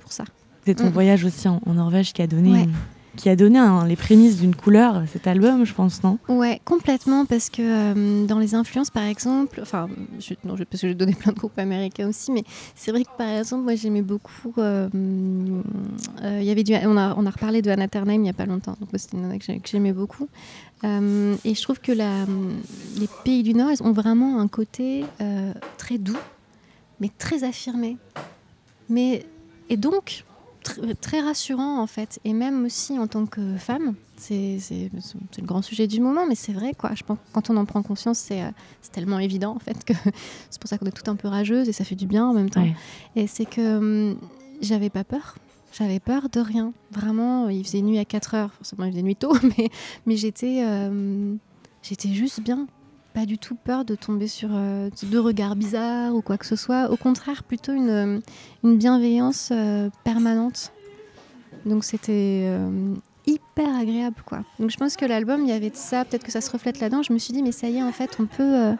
Pour 0.00 0.12
ça. 0.12 0.24
C'est 0.64 0.74
ton 0.76 0.86
Mm. 0.86 0.92
voyage 0.92 1.24
aussi 1.24 1.48
en, 1.48 1.60
en 1.66 1.74
Norvège 1.74 2.12
qui 2.12 2.22
a 2.22 2.26
donné, 2.26 2.52
Ouais. 2.52 2.68
Qui 3.16 3.28
a 3.28 3.36
donné 3.36 3.58
les 3.86 3.96
prémices 3.96 4.38
d'une 4.40 4.54
couleur 4.56 5.02
cet 5.12 5.26
album, 5.26 5.64
je 5.64 5.74
pense, 5.74 6.02
non? 6.02 6.18
Ouais, 6.28 6.60
complètement, 6.64 7.26
parce 7.26 7.50
que 7.50 7.60
euh, 7.62 8.26
dans 8.26 8.38
les 8.38 8.54
influences, 8.54 8.90
par 8.90 9.02
exemple, 9.04 9.58
enfin, 9.60 9.88
je, 10.18 10.34
non, 10.44 10.56
je- 10.56 10.64
parce 10.64 10.80
que 10.80 10.88
j'ai 10.88 10.94
donné 10.94 11.12
plein 11.12 11.32
de 11.32 11.36
groupes 11.38 11.58
américains 11.58 12.08
aussi, 12.08 12.32
mais 12.32 12.42
c'est 12.74 12.90
vrai 12.90 13.04
que 13.04 13.10
par 13.16 13.28
exemple, 13.28 13.64
moi 13.64 13.74
j'aimais 13.74 14.00
beaucoup. 14.02 14.54
euh, 14.58 14.88
euh, 16.22 16.40
y 16.42 16.50
avait 16.50 16.86
on 16.86 16.96
a, 16.96 17.14
on 17.16 17.26
a 17.26 17.30
reparlé 17.30 17.60
de 17.62 17.70
Anna 17.70 17.86
Ternheim 17.88 18.14
il 18.14 18.22
n'y 18.22 18.30
a 18.30 18.34
pas 18.34 18.46
longtemps, 18.46 18.76
donc 18.80 18.88
c'était 18.94 19.16
une 19.16 19.38
que 19.38 19.44
j'ai- 19.44 19.58
que 19.58 19.68
j'aimais 19.68 19.92
beaucoup. 19.92 20.28
Euh, 20.84 21.34
et 21.44 21.54
je 21.54 21.62
trouve 21.62 21.80
que 21.80 21.92
les 21.92 23.08
pays 23.24 23.42
du 23.42 23.54
Nord, 23.54 23.70
ils 23.70 23.82
ont 23.82 23.92
vraiment 23.92 24.40
un 24.40 24.48
côté 24.48 25.04
très 25.78 25.98
doux, 25.98 26.16
mais 27.00 27.10
très 27.18 27.44
affirmé. 27.44 27.98
Mais, 28.88 29.24
et 29.68 29.76
donc, 29.76 30.24
tr- 30.64 30.94
très 31.00 31.20
rassurant 31.20 31.80
en 31.80 31.86
fait. 31.86 32.18
Et 32.24 32.32
même 32.32 32.64
aussi 32.64 32.98
en 32.98 33.06
tant 33.06 33.26
que 33.26 33.56
femme, 33.56 33.94
c'est 34.16 34.58
le 34.70 35.46
grand 35.46 35.62
sujet 35.62 35.86
du 35.86 36.00
moment, 36.00 36.26
mais 36.26 36.34
c'est 36.34 36.52
vrai 36.52 36.72
quoi. 36.76 36.90
Je 36.94 37.02
pense 37.02 37.18
que 37.18 37.22
quand 37.32 37.50
on 37.50 37.56
en 37.56 37.64
prend 37.64 37.82
conscience, 37.82 38.18
c'est 38.18 38.42
euh, 38.42 38.50
tellement 38.92 39.18
évident 39.18 39.54
en 39.54 39.58
fait 39.58 39.84
que 39.84 39.92
c'est 40.50 40.60
pour 40.60 40.68
ça 40.68 40.78
qu'on 40.78 40.86
est 40.86 40.90
tout 40.92 41.10
un 41.10 41.16
peu 41.16 41.28
rageuse 41.28 41.68
et 41.68 41.72
ça 41.72 41.84
fait 41.84 41.94
du 41.96 42.06
bien 42.06 42.26
en 42.26 42.32
même 42.32 42.50
temps. 42.50 42.62
Ouais. 42.62 42.74
Et 43.16 43.26
c'est 43.26 43.46
que 43.46 43.76
hum, 43.78 44.16
j'avais 44.60 44.90
pas 44.90 45.04
peur. 45.04 45.36
J'avais 45.72 46.00
peur 46.00 46.28
de 46.28 46.38
rien. 46.40 46.74
Vraiment, 46.90 47.48
il 47.48 47.64
faisait 47.64 47.80
nuit 47.80 47.98
à 47.98 48.04
4 48.04 48.34
heures. 48.34 48.52
Forcément, 48.52 48.84
il 48.84 48.92
faisait 48.92 49.02
nuit 49.02 49.16
tôt, 49.16 49.34
mais, 49.58 49.70
mais 50.04 50.16
j'étais 50.16 50.62
euh, 50.66 51.34
j'étais 51.82 52.10
juste 52.10 52.40
bien. 52.42 52.66
Pas 53.14 53.26
du 53.26 53.36
tout 53.36 53.56
peur 53.56 53.84
de 53.84 53.94
tomber 53.94 54.26
sur 54.26 54.48
euh, 54.52 54.88
de 55.02 55.18
regards 55.18 55.54
bizarres 55.54 56.14
ou 56.14 56.22
quoi 56.22 56.38
que 56.38 56.46
ce 56.46 56.56
soit. 56.56 56.90
Au 56.90 56.96
contraire, 56.96 57.42
plutôt 57.42 57.72
une, 57.72 57.90
euh, 57.90 58.20
une 58.64 58.78
bienveillance 58.78 59.50
euh, 59.52 59.90
permanente. 60.02 60.72
Donc 61.66 61.84
c'était 61.84 62.44
euh, 62.46 62.94
hyper 63.26 63.76
agréable, 63.76 64.16
quoi. 64.24 64.44
Donc 64.58 64.70
je 64.70 64.78
pense 64.78 64.96
que 64.96 65.04
l'album, 65.04 65.42
il 65.42 65.50
y 65.50 65.52
avait 65.52 65.68
de 65.68 65.76
ça. 65.76 66.06
Peut-être 66.06 66.24
que 66.24 66.32
ça 66.32 66.40
se 66.40 66.50
reflète 66.50 66.80
là-dedans. 66.80 67.02
Je 67.02 67.12
me 67.12 67.18
suis 67.18 67.34
dit, 67.34 67.42
mais 67.42 67.52
ça 67.52 67.68
y 67.68 67.76
est, 67.76 67.82
en 67.82 67.92
fait, 67.92 68.16
on 68.18 68.24
peut, 68.24 68.72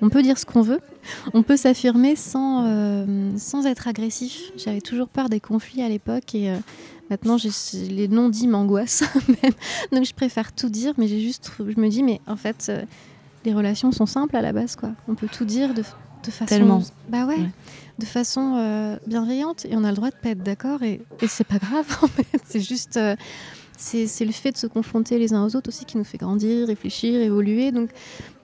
on 0.00 0.08
peut 0.10 0.22
dire 0.22 0.38
ce 0.38 0.46
qu'on 0.46 0.62
veut. 0.62 0.80
On 1.34 1.42
peut 1.42 1.56
s'affirmer 1.56 2.14
sans, 2.14 3.04
sans 3.36 3.66
être 3.66 3.88
agressif. 3.88 4.52
J'avais 4.56 4.80
toujours 4.80 5.08
peur 5.08 5.28
des 5.28 5.40
conflits 5.40 5.82
à 5.82 5.88
l'époque 5.88 6.34
et 6.36 6.54
maintenant 7.10 7.36
les 7.74 8.06
non-dits 8.06 8.46
m'angoissent. 8.46 9.02
Donc 9.92 10.04
je 10.04 10.14
préfère 10.14 10.52
tout 10.52 10.68
dire, 10.68 10.94
mais 10.96 11.08
j'ai 11.08 11.20
juste, 11.20 11.50
je 11.58 11.80
me 11.80 11.88
dis, 11.88 12.04
mais 12.04 12.20
en 12.28 12.36
fait, 12.36 12.70
les 13.44 13.52
relations 13.54 13.92
sont 13.92 14.06
simples 14.06 14.36
à 14.36 14.42
la 14.42 14.52
base, 14.52 14.76
quoi. 14.76 14.90
On 15.08 15.14
peut 15.14 15.28
tout 15.30 15.44
dire 15.44 15.74
de, 15.74 15.82
de 15.82 16.30
façon, 16.30 16.46
Tellement. 16.46 16.82
bah 17.08 17.26
ouais, 17.26 17.36
Ouais. 17.36 17.50
de 17.98 18.04
façon 18.06 18.54
euh, 18.56 18.96
bienveillante 19.06 19.64
et 19.64 19.76
on 19.76 19.84
a 19.84 19.90
le 19.90 19.96
droit 19.96 20.10
de 20.10 20.16
pas 20.16 20.30
être 20.30 20.42
d'accord 20.42 20.82
et, 20.82 21.00
et 21.20 21.26
c'est 21.28 21.44
pas 21.46 21.58
grave 21.58 21.86
en 22.02 22.06
fait. 22.08 22.26
C'est 22.46 22.60
juste, 22.60 22.96
euh, 22.96 23.16
c'est 23.76 24.06
c'est 24.06 24.24
le 24.24 24.32
fait 24.32 24.52
de 24.52 24.56
se 24.58 24.66
confronter 24.68 25.18
les 25.18 25.32
uns 25.34 25.44
aux 25.44 25.56
autres 25.56 25.68
aussi 25.68 25.84
qui 25.84 25.96
nous 25.98 26.04
fait 26.04 26.18
grandir, 26.18 26.66
réfléchir, 26.68 27.20
évoluer. 27.20 27.72
Donc 27.72 27.90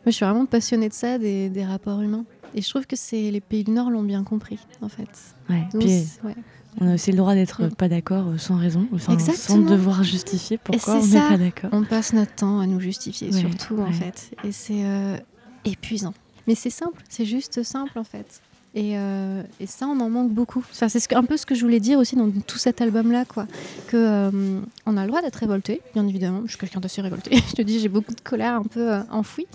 moi 0.08 0.12
je 0.12 0.16
suis 0.16 0.24
vraiment 0.24 0.46
passionnée 0.46 0.88
de 0.88 0.94
ça, 0.94 1.18
des, 1.18 1.50
des 1.50 1.64
rapports 1.66 2.00
humains. 2.00 2.24
Et 2.54 2.62
je 2.62 2.70
trouve 2.70 2.86
que 2.86 2.96
c'est 2.96 3.30
les 3.30 3.42
pays 3.42 3.62
du 3.62 3.72
Nord 3.72 3.90
l'ont 3.90 4.02
bien 4.02 4.24
compris 4.24 4.58
en 4.80 4.88
fait. 4.88 5.06
Ouais. 5.50 5.64
Donc, 5.70 5.82
Puis 5.82 6.02
ouais. 6.24 6.34
on 6.80 6.88
a 6.88 6.94
aussi 6.94 7.10
le 7.10 7.18
droit 7.18 7.34
d'être 7.34 7.62
Mm. 7.64 7.74
pas 7.74 7.90
d'accord 7.90 8.26
euh, 8.28 8.38
sans 8.38 8.56
raison, 8.56 8.88
enfin, 8.94 9.18
sans 9.18 9.58
devoir 9.58 10.02
justifier 10.02 10.56
pourquoi 10.56 10.94
on 10.96 11.06
n'est 11.06 11.20
pas 11.20 11.36
d'accord. 11.36 11.68
On 11.74 11.84
passe 11.84 12.14
notre 12.14 12.34
temps 12.34 12.58
à 12.58 12.66
nous 12.66 12.80
justifier 12.80 13.28
Ouais, 13.30 13.38
surtout 13.40 13.80
en 13.80 13.92
fait. 13.92 14.30
Et 14.44 14.52
c'est 14.52 14.82
euh, 14.86 15.18
épuisant. 15.66 16.14
Mais 16.46 16.54
c'est 16.54 16.70
simple, 16.70 17.02
c'est 17.10 17.26
juste 17.26 17.62
simple 17.62 17.98
en 17.98 18.04
fait. 18.04 18.40
Et, 18.78 18.97
euh, 18.97 19.42
et 19.58 19.66
ça, 19.66 19.88
on 19.88 19.99
en 19.99 20.08
manque 20.08 20.30
beaucoup. 20.30 20.64
Enfin, 20.70 20.88
c'est 20.88 21.12
un 21.12 21.25
peu 21.25 21.37
ce 21.37 21.44
que 21.44 21.56
je 21.56 21.62
voulais 21.62 21.80
dire 21.80 21.99
aussi 21.99 22.14
dans 22.14 22.30
tout 22.30 22.58
cet 22.58 22.80
album-là, 22.80 23.25
quoi. 23.25 23.49
Que 23.88 23.97
euh, 23.97 24.61
on 24.87 24.97
a 24.97 25.02
le 25.02 25.08
droit 25.08 25.20
d'être 25.20 25.35
révolté, 25.35 25.82
bien 25.94 26.06
évidemment. 26.06 26.42
Je 26.44 26.50
suis 26.50 26.58
quelqu'un 26.58 26.78
d'assez 26.78 27.00
révolté. 27.00 27.37
je 27.49 27.54
te 27.54 27.62
dis, 27.62 27.80
j'ai 27.80 27.88
beaucoup 27.88 28.14
de 28.14 28.20
colère 28.20 28.54
un 28.54 28.62
peu 28.62 28.92
euh, 28.92 29.00
enfouie, 29.11 29.49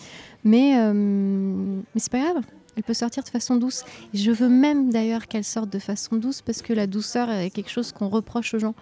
mais 0.44 0.74
mais 0.94 2.02
c'est 2.02 2.12
pas 2.12 2.20
grave. 2.20 2.44
Elle 2.76 2.84
peut 2.84 2.94
sortir 2.94 3.24
de 3.24 3.30
façon 3.30 3.56
douce. 3.56 3.86
Et 4.14 4.18
je 4.18 4.32
veux 4.32 4.50
même 4.50 4.92
d'ailleurs 4.92 5.28
qu'elle 5.28 5.46
sorte 5.46 5.70
de 5.70 5.80
façon 5.80 6.18
douce 6.18 6.42
parce 6.42 6.62
que 6.62 6.74
la 6.74 6.86
douceur 6.86 7.30
est 7.30 7.50
quelque 7.50 7.70
chose 7.70 7.94
qu'on 7.94 8.10
reproche 8.10 8.54
aux 8.56 8.60
gens. 8.60 8.76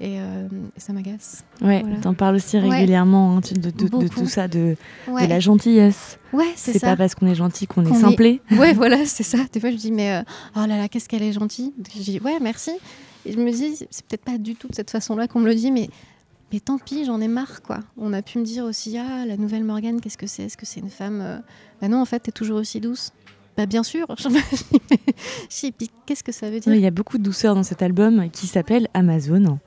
Et, 0.00 0.18
euh, 0.18 0.48
et 0.76 0.80
ça 0.80 0.92
m'agace. 0.92 1.44
Ouais, 1.62 1.80
Voilà. 1.82 1.98
t'en 1.98 2.14
parles 2.14 2.34
aussi 2.36 2.56
Ouais. 2.58 2.68
régulièrement 2.68 3.36
hein, 3.36 3.40
de, 3.52 3.60
de- 3.60 3.70
de 3.70 3.88
Beaucoup. 3.88 4.08
tout 4.08 4.26
ça, 4.26 4.48
de, 4.48 4.76
la 5.06 5.38
gentillesse. 5.38 6.18
ouais 6.32 6.44
c'est 6.56 6.72
C'est 6.72 6.78
ça. 6.80 6.88
pas 6.88 6.96
parce 6.96 7.14
qu'on 7.14 7.26
est 7.28 7.34
gentil 7.36 7.66
qu'on 7.68 7.84
est 7.84 7.88
Qu'on 7.90 7.94
est- 7.96 8.00
simplé. 8.00 8.40
Ouais, 8.50 8.72
voilà, 8.72 9.06
c'est 9.06 9.22
ça. 9.22 9.38
Des 9.52 9.60
fois, 9.60 9.70
je 9.70 9.76
dis, 9.76 9.92
mais 9.92 10.12
euh, 10.12 10.22
oh 10.56 10.66
là 10.66 10.78
là, 10.78 10.88
qu'est-ce 10.88 11.08
qu'elle 11.08 11.22
est 11.22 11.32
gentille. 11.32 11.72
Je 11.94 12.02
dis, 12.02 12.20
ouais, 12.20 12.40
merci. 12.40 12.72
Et 13.24 13.32
je 13.32 13.38
me 13.38 13.50
dis, 13.52 13.76
c'est 13.76 13.86
c'est 13.90 14.04
peut-être 14.04 14.24
pas 14.24 14.36
du 14.36 14.56
tout 14.56 14.66
de 14.68 14.74
cette 14.74 14.90
façon-là 14.90 15.28
qu'on 15.28 15.38
me 15.40 15.46
le 15.46 15.54
dit, 15.54 15.70
mais, 15.70 15.88
mais 16.52 16.58
tant 16.58 16.78
pis, 16.78 17.04
j'en 17.04 17.20
ai 17.20 17.28
marre, 17.28 17.62
quoi. 17.62 17.78
On 17.96 18.12
a 18.12 18.20
pu 18.20 18.38
me 18.40 18.44
dire 18.44 18.64
aussi, 18.64 18.98
ah, 18.98 19.24
la 19.24 19.36
nouvelle 19.36 19.62
Morgane, 19.64 20.00
qu'est-ce 20.00 20.18
que 20.18 20.26
c'est? 20.26 20.42
Est-ce 20.42 20.56
que 20.56 20.66
c'est 20.66 20.80
une 20.80 20.90
femme 20.90 21.20
euh? 21.22 21.38
Bah 21.80 21.86
non, 21.88 22.00
en 22.00 22.04
fait, 22.04 22.18
t'es 22.18 22.32
toujours 22.32 22.58
aussi 22.58 22.80
douce. 22.80 23.12
Bah 23.56 23.66
bien 23.66 23.82
sûr. 23.82 24.06
Qu'est-ce 26.06 26.24
que 26.24 26.32
ça 26.32 26.50
veut 26.50 26.60
dire 26.60 26.74
Il 26.74 26.80
y 26.80 26.86
a 26.86 26.90
beaucoup 26.90 27.18
de 27.18 27.22
douceur 27.22 27.54
dans 27.54 27.62
cet 27.62 27.82
album 27.82 28.28
qui 28.32 28.46
s'appelle 28.46 28.88
Amazon. 28.94 29.58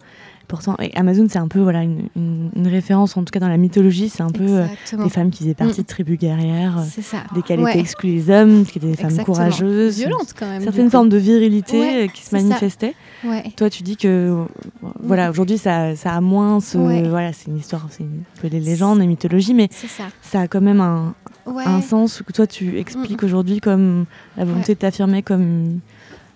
Pourtant, 0.47 0.77
et 0.79 0.95
Amazon, 0.95 1.27
c'est 1.29 1.39
un 1.39 1.49
peu 1.49 1.59
voilà, 1.59 1.83
une, 1.83 2.07
une- 2.15 2.51
une 2.55 2.67
référence, 2.69 3.17
en 3.17 3.23
tout 3.25 3.31
cas 3.33 3.41
dans 3.41 3.49
la 3.49 3.57
mythologie, 3.57 4.07
c'est 4.07 4.23
un 4.23 4.29
peu 4.29 4.45
euh, 4.47 4.65
des 5.03 5.09
femmes 5.09 5.29
qui 5.29 5.43
faisaient 5.43 5.53
partie 5.53 5.81
Mm. 5.81 5.83
de 5.83 5.87
tribus 5.87 6.17
guerrières, 6.17 6.77
euh, 6.79 7.01
ça. 7.01 7.17
desquelles 7.35 7.59
Ouais. 7.59 7.71
étaient 7.71 7.81
exclus 7.81 8.11
les 8.13 8.29
hommes, 8.29 8.63
qui 8.65 8.77
étaient 8.77 8.87
des 8.87 8.95
femmes 8.95 9.17
courageuses, 9.25 9.97
Violente 9.97 10.33
quand 10.39 10.47
même. 10.47 10.63
certaines 10.63 10.89
formes 10.89 11.09
de 11.09 11.17
virilité 11.17 11.77
Ouais, 11.81 12.05
euh, 12.05 12.07
qui 12.07 12.23
se 12.23 12.33
manifestaient. 12.33 12.95
Ouais. 13.25 13.43
Toi, 13.57 13.69
tu 13.69 13.83
dis 13.83 13.97
que 13.97 14.07
euh, 14.07 14.45
voilà, 15.01 15.29
aujourd'hui, 15.31 15.57
ça, 15.57 15.97
ça 15.97 16.13
a 16.13 16.21
moins 16.21 16.61
ce. 16.61 16.77
Voilà, 16.77 17.33
c'est 17.33 17.47
une 17.51 17.57
histoire, 17.57 17.85
c'est 17.89 18.03
un 18.03 18.39
peu 18.41 18.47
les 18.47 18.61
légendes, 18.61 18.99
les 18.99 19.07
mythologies, 19.07 19.53
mais 19.53 19.67
ça 20.21 20.39
a 20.39 20.47
quand 20.47 20.61
même 20.61 20.79
un, 20.79 21.13
Ouais. 21.47 21.63
un 21.65 21.81
sens 21.81 22.21
que 22.25 22.31
toi, 22.33 22.45
tu 22.47 22.77
expliques 22.77 23.23
aujourd'hui 23.23 23.59
comme 23.59 24.05
la 24.37 24.45
volonté 24.45 24.73
de 24.75 24.79
t'affirmer 24.79 25.23
comme 25.23 25.79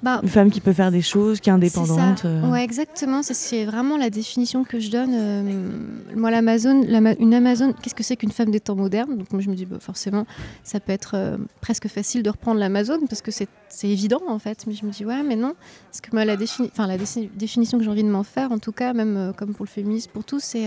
Bah, 0.03 0.20
une 0.24 0.30
femme 0.30 0.50
qui 0.50 0.62
peut 0.62 0.74
faire 0.74 0.89
des 0.89 1.03
choses, 1.03 1.39
qui 1.39 1.50
est 1.50 1.53
indépendante. 1.53 2.18
C'est 2.18 2.24
ça. 2.24 2.27
euh. 2.27 2.50
Ouais, 2.50 2.63
exactement. 2.63 3.22
C'est- 3.22 3.65
vraiment 3.65 3.98
la 3.98 4.10
définition 4.10 4.63
que 4.63 4.80
je 4.80 4.89
donne. 4.89 5.12
euh, 5.13 5.70
moi, 6.15 6.32
l'Amazon, 6.32 6.84
l'ama- 6.88 7.13
une 7.20 7.36
Amazon, 7.36 7.72
qu'est-ce 7.80 7.94
que 7.94 8.01
c'est 8.03 8.15
qu'une 8.15 8.32
femme 8.32 8.50
des 8.50 8.60
temps 8.60 8.75
modernes? 8.75 9.15
Donc, 9.15 9.32
moi, 9.32 9.41
je 9.44 9.50
me 9.51 9.53
dis, 9.56 9.65
bah, 9.68 9.77
forcément, 9.80 10.25
ça 10.63 10.80
peut 10.80 10.91
être 10.91 11.12
euh, 11.15 11.38
presque 11.62 11.88
facile 11.88 12.24
de 12.24 12.32
reprendre 12.32 12.60
l'Amazon 12.60 13.00
parce 13.08 13.22
que 13.22 13.30
c'est 13.30 13.48
évident, 13.84 14.22
en 14.27 14.39
fait. 14.39 14.65
Mais 14.65 14.74
je 14.74 14.84
me 14.88 14.91
dis, 14.91 15.06
ouais, 15.06 15.22
mais 15.22 15.36
non. 15.36 15.53
Parce 15.91 16.01
que 16.01 16.10
moi, 16.13 16.25
la, 16.25 16.36
défini- 16.36 17.30
définition 17.36 17.77
que 17.77 17.84
j'ai 17.84 17.89
envie 17.91 18.03
de 18.03 18.10
m'en 18.10 18.24
faire, 18.24 18.51
en 18.51 18.58
tout 18.58 18.72
cas, 18.72 18.94
même 18.94 19.18
euh, 19.18 19.34
comme 19.34 19.53
pour 19.53 19.65
le 19.65 19.70
féminisme, 19.72 20.10
pour 20.12 20.24
tout, 20.24 20.39
c'est 20.39 20.65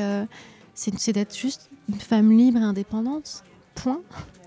d'être 1.13 1.37
juste 1.37 1.71
une 1.89 1.99
femme 1.99 2.31
libre 2.31 2.61
et 2.61 2.65
indépendante. 2.65 3.43
Point. 3.75 4.01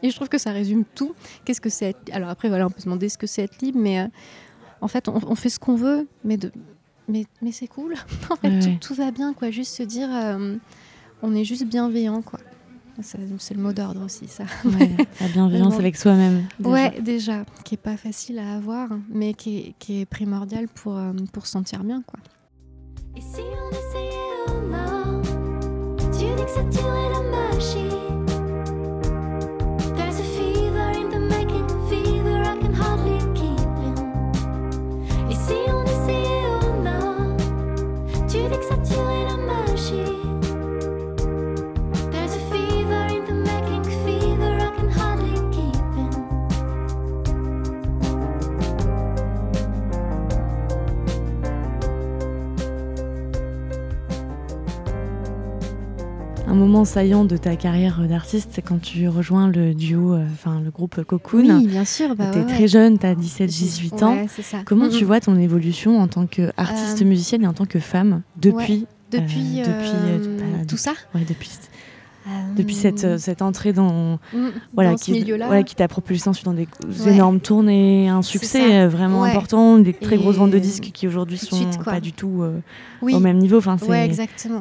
Et 0.03 0.09
je 0.09 0.15
trouve 0.15 0.29
que 0.29 0.37
ça 0.37 0.51
résume 0.51 0.83
tout. 0.95 1.13
Qu'est-ce 1.45 1.61
que 1.61 1.69
c'est 1.69 1.89
être... 1.89 2.13
Alors 2.13 2.29
après, 2.29 2.49
voilà, 2.49 2.67
on 2.67 2.69
peut 2.69 2.79
se 2.79 2.85
demander 2.85 3.09
ce 3.09 3.17
que 3.17 3.27
c'est 3.27 3.43
être 3.43 3.59
libre, 3.61 3.79
mais 3.79 4.01
euh, 4.01 4.07
en 4.81 4.87
fait, 4.87 5.07
on, 5.07 5.19
on 5.27 5.35
fait 5.35 5.49
ce 5.49 5.59
qu'on 5.59 5.75
veut, 5.75 6.07
mais, 6.23 6.37
de... 6.37 6.51
mais, 7.07 7.25
mais 7.41 7.51
c'est 7.51 7.67
cool. 7.67 7.95
en 8.29 8.35
fait, 8.35 8.49
Ouais, 8.49 8.77
tout, 8.79 8.93
va 8.93 9.11
bien, 9.11 9.33
quoi. 9.33 9.49
Juste 9.51 9.75
se 9.75 9.83
dire, 9.83 10.09
euh, 10.11 10.55
on 11.21 11.35
est 11.35 11.43
juste 11.43 11.65
bienveillant, 11.65 12.21
quoi. 12.21 12.39
Ça, 13.01 13.19
C'est 13.37 13.53
le 13.53 13.61
mot 13.61 13.73
d'ordre 13.73 14.03
aussi, 14.03 14.27
ça. 14.27 14.43
Ouais, 14.65 14.89
la 15.21 15.27
bienveillance 15.33 15.75
avec 15.75 15.95
soi-même. 15.95 16.45
déjà. 16.59 16.69
Ouais, 16.71 17.01
déjà, 17.01 17.45
qui 17.63 17.75
est 17.75 17.77
pas 17.77 17.95
facile 17.95 18.39
à 18.39 18.55
avoir, 18.55 18.89
mais 19.09 19.35
qui 19.35 19.57
est, 19.57 19.75
qui 19.77 20.01
est 20.01 20.05
primordial 20.05 20.67
pour, 20.67 20.97
euh, 20.97 21.11
pour 21.31 21.45
se 21.45 21.51
sentir 21.51 21.83
bien, 21.83 22.01
quoi. 22.01 22.19
Et 23.15 23.21
si 23.21 23.41
on 23.41 23.69
essayait 23.69 24.47
au 24.47 24.67
nord 24.67 25.21
Tu 26.11 26.25
dis 26.25 26.43
que 26.43 26.49
ça 26.49 26.63
moment 56.77 56.85
saillant 56.85 57.25
de 57.25 57.37
ta 57.37 57.55
carrière 57.55 57.99
d'artiste, 58.07 58.49
c'est 58.53 58.61
quand 58.61 58.79
tu 58.79 59.07
rejoins 59.07 59.47
le 59.49 59.73
duo, 59.73 60.13
euh, 60.13 60.23
enfin 60.33 60.61
le 60.63 60.69
groupe 60.69 61.03
Cocoon. 61.03 61.39
Oui, 61.57 61.65
bien 61.67 61.85
sûr. 61.85 62.15
Bah, 62.15 62.29
tu 62.31 62.37
es 62.37 62.41
ouais, 62.43 62.47
très 62.47 62.67
jeune, 62.67 62.99
tu 62.99 63.05
as 63.07 63.15
17-18 63.15 64.03
ans. 64.03 64.13
Ouais, 64.15 64.27
ça. 64.43 64.59
Comment 64.63 64.85
Mm, 64.85 64.89
tu 64.91 65.03
vois 65.03 65.19
ton 65.19 65.39
évolution 65.39 65.99
en 65.99 66.07
tant 66.07 66.27
qu'artiste 66.27 67.01
Euh, 67.01 67.05
musicienne 67.05 67.43
et 67.43 67.47
en 67.47 67.53
tant 67.53 67.65
que 67.65 67.79
femme 67.79 68.21
depuis, 68.39 68.85
Depuis, 69.11 69.61
euh, 69.61 69.63
depuis, 69.65 69.91
euh, 70.05 70.19
euh, 70.19 70.37
bah, 70.59 70.65
tout 70.67 70.77
ça 70.77 70.91
ouais, 71.15 71.25
depuis, 71.27 71.49
depuis 72.57 72.75
cette, 72.75 73.17
cette 73.17 73.41
entrée 73.41 73.73
dans, 73.73 74.19
Mm, 74.33 74.47
voilà, 74.75 74.91
dans 74.91 74.97
ce 74.97 75.05
qui, 75.05 75.23
voilà, 75.31 75.63
qui 75.63 75.73
t'a 75.75 75.87
propulsé 75.87 76.29
ensuite 76.29 76.45
dans 76.45 76.53
des 76.53 76.67
Ouais. 77.05 77.13
énormes 77.13 77.39
tournées, 77.39 78.07
un 78.09 78.21
succès 78.21 78.85
vraiment 78.85 79.21
Ouais. 79.21 79.31
important, 79.31 79.79
des 79.79 79.93
très 79.93 80.15
Et 80.15 80.19
grosses 80.19 80.35
ventes 80.35 80.51
de 80.51 80.59
disques 80.59 80.91
qui 80.93 81.07
aujourd'hui 81.07 81.39
tout 81.39 81.47
sont 81.47 81.55
suite, 81.55 81.83
pas 81.83 81.99
du 82.01 82.13
tout 82.13 82.43
euh, 82.43 82.59
oui. 83.01 83.15
au 83.15 83.19
même 83.19 83.39
niveau. 83.39 83.57
Enfin, 83.57 83.77
c'est 83.79 84.09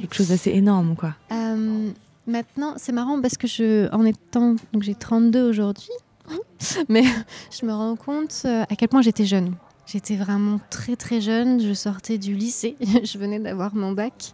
quelque 0.00 0.14
chose 0.14 0.28
d'assez 0.28 0.52
énorme, 0.52 0.94
quoi. 0.96 1.14
Euh, 1.30 1.88
maintenant, 2.26 2.74
c'est 2.76 2.92
marrant 2.92 3.20
parce 3.20 3.36
que 3.36 3.46
je, 3.46 3.92
en 3.92 4.04
étant, 4.04 4.56
donc 4.72 4.82
j'ai 4.82 4.94
32 4.94 5.48
aujourd'hui, 5.48 5.90
mais 6.88 7.04
je 7.50 7.66
me 7.66 7.72
rends 7.72 7.96
compte 7.96 8.42
euh, 8.44 8.64
à 8.68 8.76
quel 8.76 8.88
point 8.88 9.02
j'étais 9.02 9.26
jeune. 9.26 9.54
J'étais 9.86 10.16
vraiment 10.16 10.58
très 10.70 10.96
très 10.96 11.20
jeune. 11.20 11.60
Je 11.60 11.72
sortais 11.72 12.18
du 12.18 12.34
lycée. 12.34 12.76
je 13.04 13.18
venais 13.18 13.38
d'avoir 13.38 13.74
mon 13.74 13.92
bac. 13.92 14.32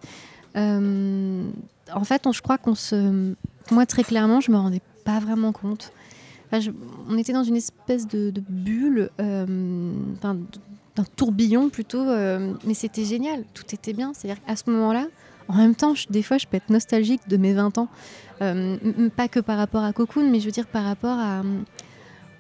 Euh, 0.57 1.45
en 1.93 2.05
fait, 2.05 2.23
je 2.33 2.41
crois 2.41 2.59
qu'on 2.59 2.75
se, 2.75 3.35
moi 3.71 3.85
très 3.85 4.03
clairement, 4.03 4.41
je 4.41 4.51
me 4.51 4.57
rendais 4.57 4.81
pas 5.05 5.19
vraiment 5.19 5.53
compte. 5.53 5.93
On 7.09 7.17
était 7.17 7.33
dans 7.33 7.45
une 7.45 7.57
espèce 7.57 8.07
de, 8.07 8.31
bulle, 8.47 9.09
euh, 9.21 9.93
d'un 10.23 11.05
tourbillon 11.17 11.71
plutôt, 11.71 12.05
mais 12.67 12.75
c'était 12.75 13.07
génial. 13.07 13.45
Tout 13.55 13.65
était 13.73 13.95
bien. 13.95 14.13
C'est-à-dire 14.13 14.43
qu'à 14.45 14.55
ce 14.55 14.69
moment-là, 14.69 15.07
en 15.53 15.57
même 15.57 15.75
temps, 15.75 15.93
des 16.09 16.23
fois, 16.23 16.39
je 16.39 16.47
peux 16.47 16.57
être 16.57 16.71
nostalgique 16.71 17.29
de 17.29 17.37
mes 17.37 17.53
20 17.53 17.79
ans. 17.79 17.89
Euh, 18.41 18.77
pas 19.15 19.29
que 19.29 19.39
par 19.39 19.59
rapport 19.59 19.85
à 19.85 19.93
Cocoon, 19.93 20.31
mais 20.31 20.41
je 20.41 20.47
veux 20.47 20.51
dire 20.53 20.67
par 20.67 20.85
rapport 20.85 21.19
euh, 21.21 21.43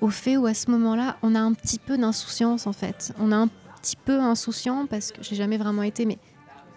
au 0.00 0.09
fait 0.09 0.37
où 0.37 0.47
à 0.47 0.54
ce 0.54 0.71
moment-là, 0.71 1.19
on 1.23 1.35
a 1.35 1.40
un 1.40 1.52
petit 1.52 1.78
peu 1.78 1.99
d'insouciance 1.99 2.66
en 2.66 2.73
fait. 2.73 3.12
On 3.21 3.31
a 3.31 3.37
un 3.37 3.49
petit 3.81 3.97
peu 3.97 4.19
insouciant 4.19 4.87
parce 4.87 5.12
que 5.12 5.23
j'ai 5.23 5.37
jamais 5.37 5.59
vraiment 5.59 5.83
été, 5.83 6.07
mais 6.07 6.19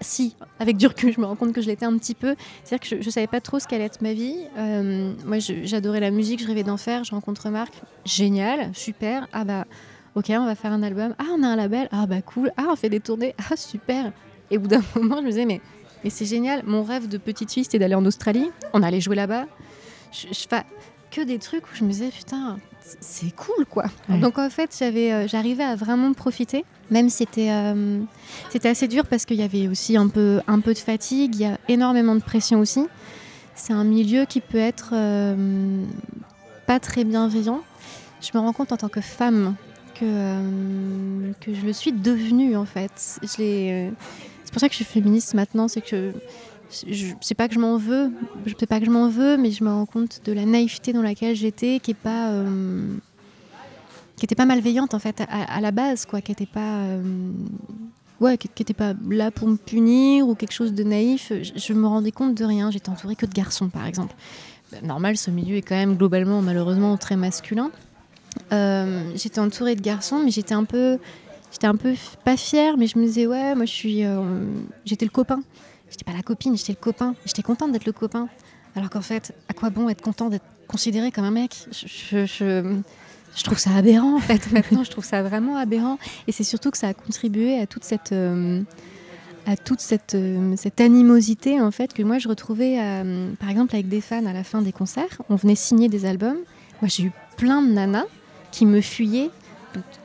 si, 0.01 0.36
avec 0.60 0.75
du 0.75 0.88
recul, 0.88 1.13
je 1.13 1.22
me 1.22 1.25
rends 1.25 1.38
compte 1.38 1.54
que 1.54 1.62
je 1.62 1.68
l'étais 1.68 1.86
un 1.86 1.98
petit 1.98 2.15
peu. 2.15 2.36
C'est-à-dire 2.63 2.89
que 2.89 2.98
je, 2.98 3.01
je 3.01 3.10
savais 3.10 3.27
pas 3.27 3.39
trop 3.39 3.60
ce 3.60 3.68
qu'allait 3.68 3.86
être 3.86 4.01
ma 4.01 4.13
vie. 4.13 4.36
Euh, 4.58 5.13
moi, 5.25 5.38
j'adorais 5.39 6.01
la 6.01 6.12
musique, 6.12 6.42
je 6.42 6.48
rêvais 6.48 6.63
d'en 6.63 6.77
faire. 6.77 7.06
Je 7.06 7.12
rencontre 7.12 7.50
Marc, 7.50 7.74
génial, 8.04 8.75
super. 8.75 9.27
Ah 9.32 9.46
bah, 9.46 9.65
ok, 10.15 10.25
on 10.32 10.46
va 10.46 10.56
faire 10.56 10.74
un 10.74 10.84
album. 10.84 11.15
Ah, 11.18 11.27
on 11.34 11.44
a 11.44 11.48
un 11.48 11.56
label. 11.56 11.88
Ah 11.94 12.06
bah 12.08 12.22
cool. 12.22 12.51
Ah, 12.58 12.65
on 12.70 12.75
fait 12.75 12.89
des 12.89 13.00
tournées. 13.00 13.34
Ah 13.50 13.56
super. 13.56 14.12
Et 14.51 14.58
au 14.58 14.60
bout 14.60 14.68
d'un 14.68 14.84
moment, 14.96 15.18
je 15.18 15.24
me 15.24 15.30
disais 15.30 15.46
mais 15.46 15.62
mais 16.06 16.12
c'est 16.12 16.26
génial. 16.26 16.62
Mon 16.68 16.84
rêve 16.84 17.08
de 17.08 17.18
petite 17.18 17.52
fille, 17.52 17.64
c'était 17.64 17.80
d'aller 17.80 17.96
en 17.96 18.06
Australie. 18.06 18.52
On 18.74 18.84
allait 18.84 19.02
jouer 19.02 19.16
là-bas. 19.16 19.48
Je, 20.12 20.28
je 20.28 20.48
fais 20.48 20.62
que 21.10 21.22
des 21.22 21.40
trucs 21.40 21.64
où 21.66 21.76
je 21.76 21.84
me 21.84 21.90
disais 21.90 22.10
putain, 22.10 22.60
c'est 23.02 23.36
cool 23.36 23.66
quoi. 23.66 23.86
Ouais. 24.08 24.20
Donc 24.20 24.38
en 24.38 24.52
fait, 24.52 24.76
j'avais, 24.78 25.12
euh, 25.12 25.28
j'arrivais 25.28 25.64
à 25.64 25.76
vraiment 25.76 26.14
profiter. 26.14 26.64
Même 26.92 27.10
si 27.10 27.18
c'était, 27.18 27.50
euh, 27.50 28.02
c'était 28.52 28.70
assez 28.70 28.88
dur 28.88 29.08
parce 29.08 29.26
qu'il 29.26 29.38
y 29.38 29.42
avait 29.42 29.68
aussi 29.68 29.98
un 29.98 30.08
peu, 30.08 30.42
un 30.46 30.60
peu 30.60 30.76
de 30.76 30.78
fatigue. 30.78 31.34
Il 31.34 31.42
y 31.42 31.46
a 31.46 31.58
énormément 31.70 32.14
de 32.14 32.22
pression 32.22 32.60
aussi. 32.60 32.86
C'est 33.56 33.74
un 33.74 33.84
milieu 33.84 34.26
qui 34.26 34.42
peut 34.42 34.60
être 34.60 34.92
euh, 34.94 35.84
pas 36.68 36.80
très 36.80 37.04
bienveillant. 37.04 37.62
Je 38.22 38.30
me 38.38 38.44
rends 38.44 38.54
compte 38.54 38.72
en 38.72 38.78
tant 38.78 38.90
que 38.90 39.01
femme 39.01 39.56
que, 40.00 41.32
que 41.42 41.51
je 41.51 41.66
le 41.66 41.74
suis 41.74 41.94
devenue 41.94 42.56
en 42.56 42.66
fait. 42.66 43.20
Je 43.24 43.42
l'ai, 43.42 43.92
pour 44.55 44.61
ça 44.61 44.70
que 44.70 44.74
je 44.74 44.77
suis 44.77 44.85
féministe 44.85 45.33
maintenant, 45.33 45.68
c'est 45.68 45.81
que 45.81 46.13
je 46.87 47.07
sais 47.20 47.35
pas 47.35 47.50
que 47.50 47.53
je 47.53 47.59
m'en 47.59 47.75
veux, 47.75 48.09
je 48.46 48.53
sais 48.57 48.65
pas 48.65 48.79
que 48.79 48.85
je 48.85 48.89
m'en 48.89 49.09
veux, 49.09 49.35
mais 49.35 49.51
je 49.51 49.65
me 49.65 49.70
rends 49.70 49.85
compte 49.85 50.22
de 50.24 50.31
la 50.31 50.46
naïveté 50.46 50.94
dans 50.94 51.01
laquelle 51.01 51.35
j'étais, 51.35 51.81
qui 51.81 51.91
est 51.91 51.94
pas, 51.94 52.29
euh, 52.29 52.96
qui 54.15 54.24
était 54.24 54.35
pas 54.35 54.46
malveillante 54.46 54.94
en 54.94 55.00
fait 55.00 55.22
à, 55.27 55.59
la 55.59 55.72
base, 55.72 56.05
quoi, 56.05 56.22
qui 56.22 56.31
était 56.31 56.46
pas, 56.46 56.77
euh, 56.83 57.03
ouais, 58.22 58.37
qui, 58.37 58.48
était 58.48 58.74
pas 58.74 58.94
là 59.09 59.29
pour 59.29 59.50
me 59.50 59.57
punir 59.57 60.25
ou 60.25 60.35
quelque 60.35 60.53
chose 60.53 60.74
de 60.74 60.83
naïf. 60.85 61.33
Je, 61.41 61.51
je 61.53 61.74
me 61.74 61.85
rendais 61.85 62.11
compte 62.11 62.33
de 62.33 62.46
rien. 62.46 62.72
J'étais 62.72 62.87
entourée 62.87 63.18
que 63.18 63.25
de 63.25 63.33
garçons, 63.33 63.68
par 63.68 63.85
exemple. 63.85 64.15
Ben, 64.72 64.87
normal, 64.87 65.18
ce 65.18 65.31
milieu 65.31 65.57
est 65.57 65.63
quand 65.63 65.75
même 65.75 65.98
globalement, 65.98 66.41
malheureusement, 66.41 66.96
très 66.96 67.18
masculin. 67.18 67.72
Euh, 68.53 69.11
j'étais 69.15 69.39
entourée 69.39 69.75
de 69.75 69.81
garçons, 69.81 70.22
mais 70.24 70.31
j'étais 70.31 70.53
un 70.53 70.63
peu, 70.63 70.98
j'étais 71.55 71.68
un 71.68 71.75
peu 71.77 71.94
pas 72.25 72.35
fière, 72.35 72.75
mais 72.75 72.85
je 72.85 73.00
me 73.00 73.05
disais 73.05 73.25
ouais, 73.27 73.55
moi 73.55 73.63
je 73.63 73.72
suis, 73.72 74.03
euh, 74.03 74.46
j'étais 74.83 75.05
le 75.05 75.11
copain. 75.11 75.39
J'étais 75.89 76.03
pas 76.03 76.11
la 76.11 76.22
copine, 76.22 76.57
j'étais 76.57 76.74
le 76.74 76.77
copain. 76.83 77.15
J'étais 77.25 77.44
contente 77.44 77.72
d'être 77.72 77.85
le 77.85 77.94
copain. 77.94 78.27
Alors 78.75 78.89
qu'en 78.89 79.01
fait, 79.01 79.33
à 79.48 79.53
quoi 79.53 79.70
bon 79.70 79.87
être 79.87 80.01
content 80.01 80.29
d'être 80.29 80.44
considéré 80.68 81.11
comme 81.11 81.24
un 81.24 81.31
mec? 81.31 81.55
Je, 81.72 82.25
je, 82.25 82.25
je- 83.37 83.44
trouve 83.44 83.57
ça 83.57 83.70
aberrant 83.74 84.18
en 84.18 84.20
fait. 84.20 84.51
Maintenant, 84.51 84.83
je 84.83 84.91
trouve 84.91 85.05
ça 85.05 85.24
vraiment 85.24 85.55
aberrant. 85.55 85.98
Et 86.27 86.33
c'est 86.33 86.44
surtout 86.44 86.72
que 86.72 86.77
ça 86.77 86.89
a 86.89 86.94
contribué 86.94 87.57
à 87.57 87.68
toute 87.68 87.85
cette, 87.85 88.11
euh, 88.11 88.61
à 89.46 89.55
toute 89.55 89.79
cette, 89.79 90.15
euh, 90.15 90.55
cette 90.57 90.81
animosité 90.81 91.61
en 91.61 91.72
fait 91.72 91.94
que 91.94 92.03
moi 92.03 92.18
je 92.18 92.27
retrouvais, 92.27 92.77
par 93.39 93.50
exemple 93.50 93.75
avec 93.75 93.87
des 93.87 94.01
fans 94.01 94.25
à 94.25 94.33
la 94.33 94.44
fin 94.44 94.61
des 94.61 94.74
concerts. 94.74 95.22
On 95.29 95.35
venait 95.37 95.55
signer 95.55 95.87
des 95.87 96.05
albums. 96.05 96.39
Moi, 96.81 96.89
j'ai 96.89 97.03
eu 97.03 97.11
plein 97.37 97.61
de 97.61 97.72
nanas 97.72 98.05
qui 98.51 98.65
me 98.65 98.81
fuyaient. 98.81 99.29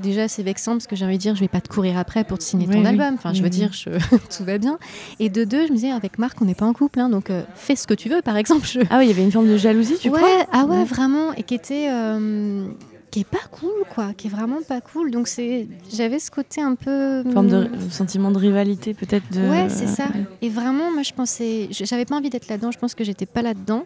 Déjà, 0.00 0.28
c'est 0.28 0.42
vexant 0.42 0.72
parce 0.72 0.86
que 0.86 0.96
j'ai 0.96 1.04
envie 1.04 1.16
de 1.16 1.22
dire, 1.22 1.34
je 1.34 1.40
vais 1.40 1.48
pas 1.48 1.60
te 1.60 1.68
courir 1.68 1.98
après 1.98 2.24
pour 2.24 2.38
te 2.38 2.44
signer 2.44 2.66
Oui, 2.66 2.74
ton 2.74 2.80
oui. 2.80 2.86
album. 2.86 3.14
Enfin, 3.14 3.32
je 3.34 3.42
veux 3.42 3.50
dire, 3.50 3.72
je- 3.72 3.90
tout 4.36 4.44
va 4.44 4.58
bien. 4.58 4.78
Et 5.18 5.28
de 5.28 5.44
deux, 5.44 5.66
je 5.66 5.70
me 5.70 5.76
disais, 5.76 5.90
avec 5.90 6.18
Marc, 6.18 6.40
on 6.42 6.44
n'est 6.44 6.54
pas 6.54 6.66
en 6.66 6.72
couple, 6.72 7.00
hein, 7.00 7.08
donc 7.08 7.30
euh, 7.30 7.42
fais 7.54 7.76
ce 7.76 7.86
que 7.86 7.94
tu 7.94 8.08
veux, 8.08 8.22
par 8.22 8.36
exemple. 8.36 8.66
Je... 8.66 8.80
Ah 8.90 8.98
oui, 8.98 9.04
il 9.06 9.08
y 9.08 9.12
avait 9.12 9.22
une 9.24 9.32
forme 9.32 9.48
de 9.48 9.56
jalousie, 9.56 9.96
tu 10.00 10.10
ouais, 10.10 10.18
crois? 10.18 10.46
ah 10.52 10.64
ouais, 10.64 10.78
Ouais. 10.78 10.84
vraiment, 10.84 11.32
et 11.34 11.42
qui 11.42 11.54
était, 11.54 11.88
euh, 11.90 12.66
qui 13.10 13.20
est 13.20 13.24
pas 13.28 13.38
cool, 13.50 13.70
quoi, 13.94 14.12
qui 14.16 14.28
est 14.28 14.30
vraiment 14.30 14.58
pas 14.66 14.80
cool. 14.80 15.10
Donc 15.10 15.26
c'est, 15.28 15.66
j'avais 15.92 16.18
ce 16.20 16.30
côté 16.30 16.60
un 16.62 16.74
peu, 16.76 17.24
forme 17.32 17.48
de 17.48 17.68
sentiment 17.90 18.30
de 18.30 18.38
rivalité, 18.38 18.94
peut-être. 18.94 19.30
De... 19.32 19.40
Ouais, 19.48 19.68
c'est 19.68 19.88
ça. 19.88 20.04
Ouais. 20.04 20.24
Et 20.42 20.48
vraiment, 20.48 20.92
moi, 20.92 21.02
je 21.02 21.12
pensais, 21.12 21.68
je- 21.72 21.84
j'avais 21.84 22.04
pas 22.04 22.16
envie 22.16 22.30
d'être 22.30 22.48
là-dedans. 22.48 22.70
Je 22.70 22.78
pense 22.78 22.94
que 22.94 23.02
j'étais 23.04 23.26
pas 23.26 23.42
là-dedans. 23.42 23.84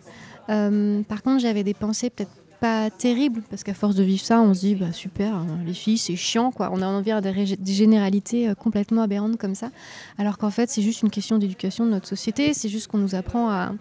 Euh, 0.50 1.00
par 1.08 1.22
contre, 1.22 1.40
j'avais 1.40 1.62
des 1.64 1.72
pensées 1.72 2.10
peut-être 2.10 2.30
pas 2.64 2.88
terribles 2.88 3.42
parce 3.50 3.62
qu'à 3.62 3.74
force 3.74 3.94
de 3.94 4.02
vivre 4.02 4.24
ça, 4.24 4.40
on 4.40 4.54
se 4.54 4.60
dit 4.60 4.74
bah 4.74 4.90
super, 4.90 5.34
hein, 5.34 5.46
les 5.66 5.74
filles 5.74 5.98
c'est 5.98 6.16
chiant 6.16 6.50
quoi. 6.50 6.70
On 6.72 6.80
a 6.80 6.86
envie 6.86 7.10
à 7.10 7.20
des, 7.20 7.46
généralités 7.66 8.48
euh, 8.48 8.54
complètement 8.54 9.02
aberrantes 9.02 9.36
comme 9.36 9.54
ça, 9.54 9.68
alors 10.16 10.38
qu'en 10.38 10.48
fait 10.48 10.70
c'est 10.70 10.80
juste 10.80 11.02
une 11.02 11.10
question 11.10 11.36
d'éducation 11.36 11.84
de 11.84 11.90
notre 11.90 12.08
société. 12.08 12.54
C'est 12.54 12.70
juste 12.70 12.86
qu'on 12.86 12.96
nous 12.96 13.14
apprend 13.14 13.50
à 13.50 13.72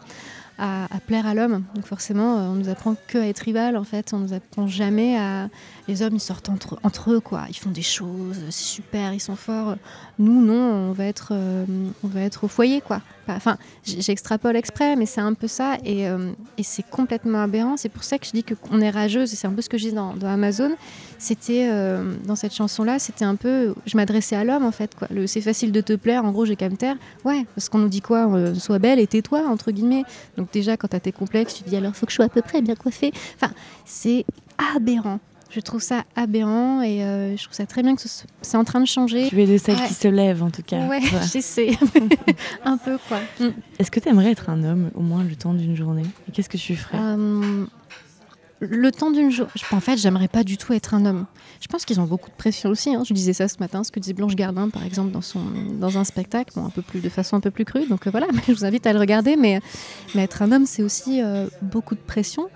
à, 0.58 0.88
plaire 1.06 1.26
à 1.26 1.34
l'homme. 1.34 1.64
Donc 1.76 1.86
forcément, 1.86 2.38
euh, 2.38 2.42
on 2.48 2.56
nous 2.56 2.70
apprend 2.70 2.96
que 3.08 3.18
à 3.18 3.28
être 3.28 3.40
rival 3.40 3.78
en 3.78 3.84
fait. 3.84 4.14
On 4.14 4.20
nous 4.20 4.34
apprend 4.34 4.68
jamais 4.68 5.18
à 5.18 5.50
les 5.88 6.02
hommes 6.02 6.16
ils 6.16 6.20
sortent 6.20 6.50
entre, 6.50 6.80
entre 6.84 7.12
eux 7.12 7.20
quoi. 7.20 7.46
Ils 7.50 7.58
font 7.58 7.72
des 7.72 7.82
choses, 7.82 8.40
c'est 8.50 8.64
super, 8.64 9.14
ils 9.14 9.20
sont 9.20 9.36
forts. 9.36 9.76
Nous 10.20 10.42
non, 10.44 10.90
on 10.90 10.92
va 10.92 11.06
être 11.06 11.30
euh, 11.32 11.66
on 12.04 12.08
va 12.08 12.22
être 12.22 12.44
au 12.44 12.48
foyer 12.48 12.82
quoi. 12.82 13.02
Enfin, 13.28 13.58
j'extrapole 13.84 14.56
exprès, 14.56 14.96
mais 14.96 15.06
c'est 15.06 15.22
un 15.22 15.34
peu 15.34 15.48
ça 15.48 15.78
et, 15.86 16.08
euh, 16.08 16.32
et 16.58 16.64
c'est 16.64 16.84
complètement 16.84 17.44
aberrant. 17.44 17.78
C'est 17.78 17.90
pour 17.90 18.04
ça 18.04 18.18
que 18.18 18.26
je 18.26 18.32
dis 18.32 18.44
que 18.44 18.54
on 18.72 18.82
est 18.82 18.90
rageuse 18.90 19.32
et 19.34 19.36
c'est 19.36 19.48
un 19.48 19.54
peu 19.54 19.62
ce 19.62 19.70
que 19.70 19.78
je 19.78 19.90
dis 19.90 19.94
dans, 19.94 20.14
Amazon. 20.24 20.72
C'était 21.18 21.70
euh, 21.72 22.16
dans 22.26 22.36
cette 22.36 22.54
chanson 22.54 22.84
là, 22.84 23.00
c'était 23.00 23.26
un 23.26 23.36
peu, 23.36 23.74
je 23.86 23.96
m'adressais 23.96 24.36
à 24.36 24.44
l'homme 24.44 24.66
en 24.66 24.72
fait 24.72 24.96
c'est 25.28 25.42
facile 25.42 25.72
de 25.72 25.82
te 25.82 25.94
plaire, 25.94 26.26
en 26.26 26.32
gros 26.32 26.46
j'ai 26.46 26.56
qu'à 26.56 26.70
me 26.70 26.76
taire. 26.76 26.98
Ouais, 27.24 27.46
parce 27.56 27.70
qu'on 27.70 27.80
nous 27.80 27.90
dit 27.90 28.02
quoi, 28.02 28.28
euh, 28.34 28.54
sois 28.56 28.80
belle 28.80 29.00
et 29.00 29.08
tais-toi 29.08 29.48
entre 29.48 29.72
guillemets. 29.72 30.04
Donc 30.38 30.52
déjà 30.52 30.76
quand 30.76 30.90
t'as 30.90 31.00
tes 31.00 31.12
complexes, 31.12 31.56
tu 31.56 31.64
dis 31.64 31.76
alors 31.76 31.96
faut 31.96 32.06
que 32.06 32.12
je 32.12 32.18
sois 32.18 32.26
à 32.26 32.30
peu 32.30 32.42
près 32.42 32.62
bien 32.62 32.76
coiffée. 32.76 33.14
Enfin, 33.36 33.54
c'est 33.86 34.26
aberrant. 34.76 35.20
Je 35.56 35.60
trouve 35.60 35.82
ça 35.82 36.04
aberrant 36.16 36.82
et 36.82 37.04
euh, 37.04 37.38
je 37.38 37.44
trouve 37.44 37.54
ça 37.56 37.66
très 37.68 37.84
bien 37.84 37.96
que 37.96 38.02
ce- 38.02 38.24
c'est 38.42 38.58
en 38.58 38.64
train 38.64 38.80
de 38.82 38.88
changer. 38.88 39.28
Tu 39.30 39.40
es 39.42 39.46
de 39.46 39.58
celles 39.58 39.76
Ouais. 39.76 39.88
qui 39.88 39.94
se 39.94 40.08
lèvent, 40.08 40.42
en 40.42 40.50
tout 40.50 40.64
cas. 40.64 40.88
Ouais, 40.88 41.00
j'essaie. 41.32 41.78
un 42.66 42.78
peu 42.78 42.98
quoi. 43.08 43.20
Mm. 43.40 43.50
Est-ce 43.78 43.92
que 43.92 44.00
tu 44.00 44.10
aimerais 44.10 44.32
être 44.32 44.50
un 44.50 44.64
homme, 44.64 44.90
au 44.96 45.02
moins 45.02 45.24
le 45.24 45.36
temps 45.36 45.54
d'une 45.54 45.76
journée? 45.76 46.06
Et 46.28 46.32
qu'est-ce 46.32 46.50
que 46.50 46.58
tu 46.58 46.76
ferais? 46.76 46.98
Euh, 47.00 47.66
le 48.62 48.92
temps 48.92 49.12
d'une 49.12 49.30
journée. 49.30 49.52
En 49.72 49.80
fait, 49.80 49.98
j'aimerais 49.98 50.28
pas 50.28 50.44
du 50.44 50.58
tout 50.58 50.74
être 50.74 50.94
un 50.96 51.06
homme. 51.06 51.26
Je 51.62 51.68
pense 51.68 51.86
qu'ils 51.86 52.00
ont 52.00 52.06
beaucoup 52.06 52.30
de 52.32 52.36
pression 52.36 52.70
aussi. 52.72 52.96
hein. 52.96 53.04
Je 53.06 53.14
disais 53.14 53.34
ça 53.34 53.48
ce 53.48 53.58
matin, 53.60 53.84
ce 53.84 53.92
que 53.92 54.00
disait 54.00 54.14
Blanche 54.14 54.36
Gardin, 54.36 54.70
par 54.70 54.84
exemple, 54.84 55.12
dans, 55.12 55.22
son, 55.22 55.42
dans 55.80 55.98
un 56.00 56.04
spectacle, 56.04 56.54
bon, 56.56 56.66
un 56.66 56.70
peu 56.72 56.82
plus, 56.82 57.00
de 57.02 57.10
façon 57.10 57.36
un 57.36 57.42
peu 57.42 57.52
plus 57.52 57.66
crue. 57.66 57.86
Donc 57.88 58.08
euh, 58.08 58.10
voilà, 58.10 58.26
je 58.48 58.54
vous 58.54 58.66
invite 58.66 58.88
à 58.88 58.94
le 58.94 59.00
regarder. 59.00 59.36
Mais, 59.36 59.60
mais 60.16 60.24
être 60.24 60.42
un 60.42 60.52
homme, 60.52 60.66
c'est 60.66 60.82
aussi 60.82 61.22
beaucoup 61.62 61.94
de 61.94 62.00
pression. 62.02 62.48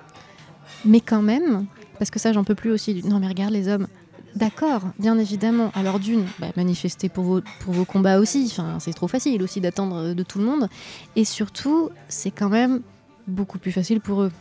Mais 0.86 1.02
quand 1.02 1.22
même, 1.22 1.66
parce 1.98 2.12
que 2.12 2.20
ça, 2.20 2.34
j'en 2.34 2.44
peux 2.44 2.56
plus 2.56 2.72
aussi. 2.72 3.02
Non, 3.04 3.20
mais 3.20 3.28
regarde 3.28 3.54
les 3.54 3.68
hommes. 3.68 3.88
D'accord, 4.36 4.82
bien 5.00 5.18
évidemment. 5.18 5.72
Alors 5.74 6.00
d'une, 6.00 6.26
bah, 6.38 6.48
manifestez 6.56 7.10
pour 7.10 7.24
vos, 7.24 7.86
combats 7.86 8.20
aussi. 8.20 8.48
Enfin, 8.52 8.78
c'est 8.80 8.94
trop 8.94 9.08
facile 9.08 9.42
aussi 9.42 9.62
d'attendre 9.62 9.96
euh, 9.98 10.14
de 10.14 10.24
tout 10.24 10.38
le 10.38 10.46
monde. 10.46 10.70
Et 11.16 11.26
surtout, 11.26 11.90
c'est 12.08 12.32
quand 12.32 12.50
même 12.50 12.82
beaucoup 13.28 13.58
plus 13.58 13.72
facile 13.72 14.00
pour 14.00 14.22
eux. 14.22 14.32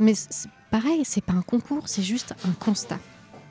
Mais 0.00 0.14
pareil, 0.72 1.02
c'est 1.04 1.24
pas 1.24 1.34
un 1.34 1.42
concours, 1.42 1.86
c'est 1.86 2.02
juste 2.02 2.34
un 2.48 2.52
constat. 2.52 2.98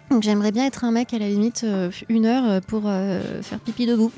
Donc 0.10 0.24
j'aimerais 0.24 0.52
bien 0.52 0.65
être 0.65 0.84
un 0.84 0.91
mec 0.91 1.13
à 1.13 1.20
la 1.20 1.30
limite 1.30 1.63
euh, 1.63 1.89
une 2.10 2.26
heure 2.26 2.44
euh, 2.46 2.60
pour 2.60 2.84
faire 2.84 3.60
pipi 3.63 3.86
debout. 3.86 4.12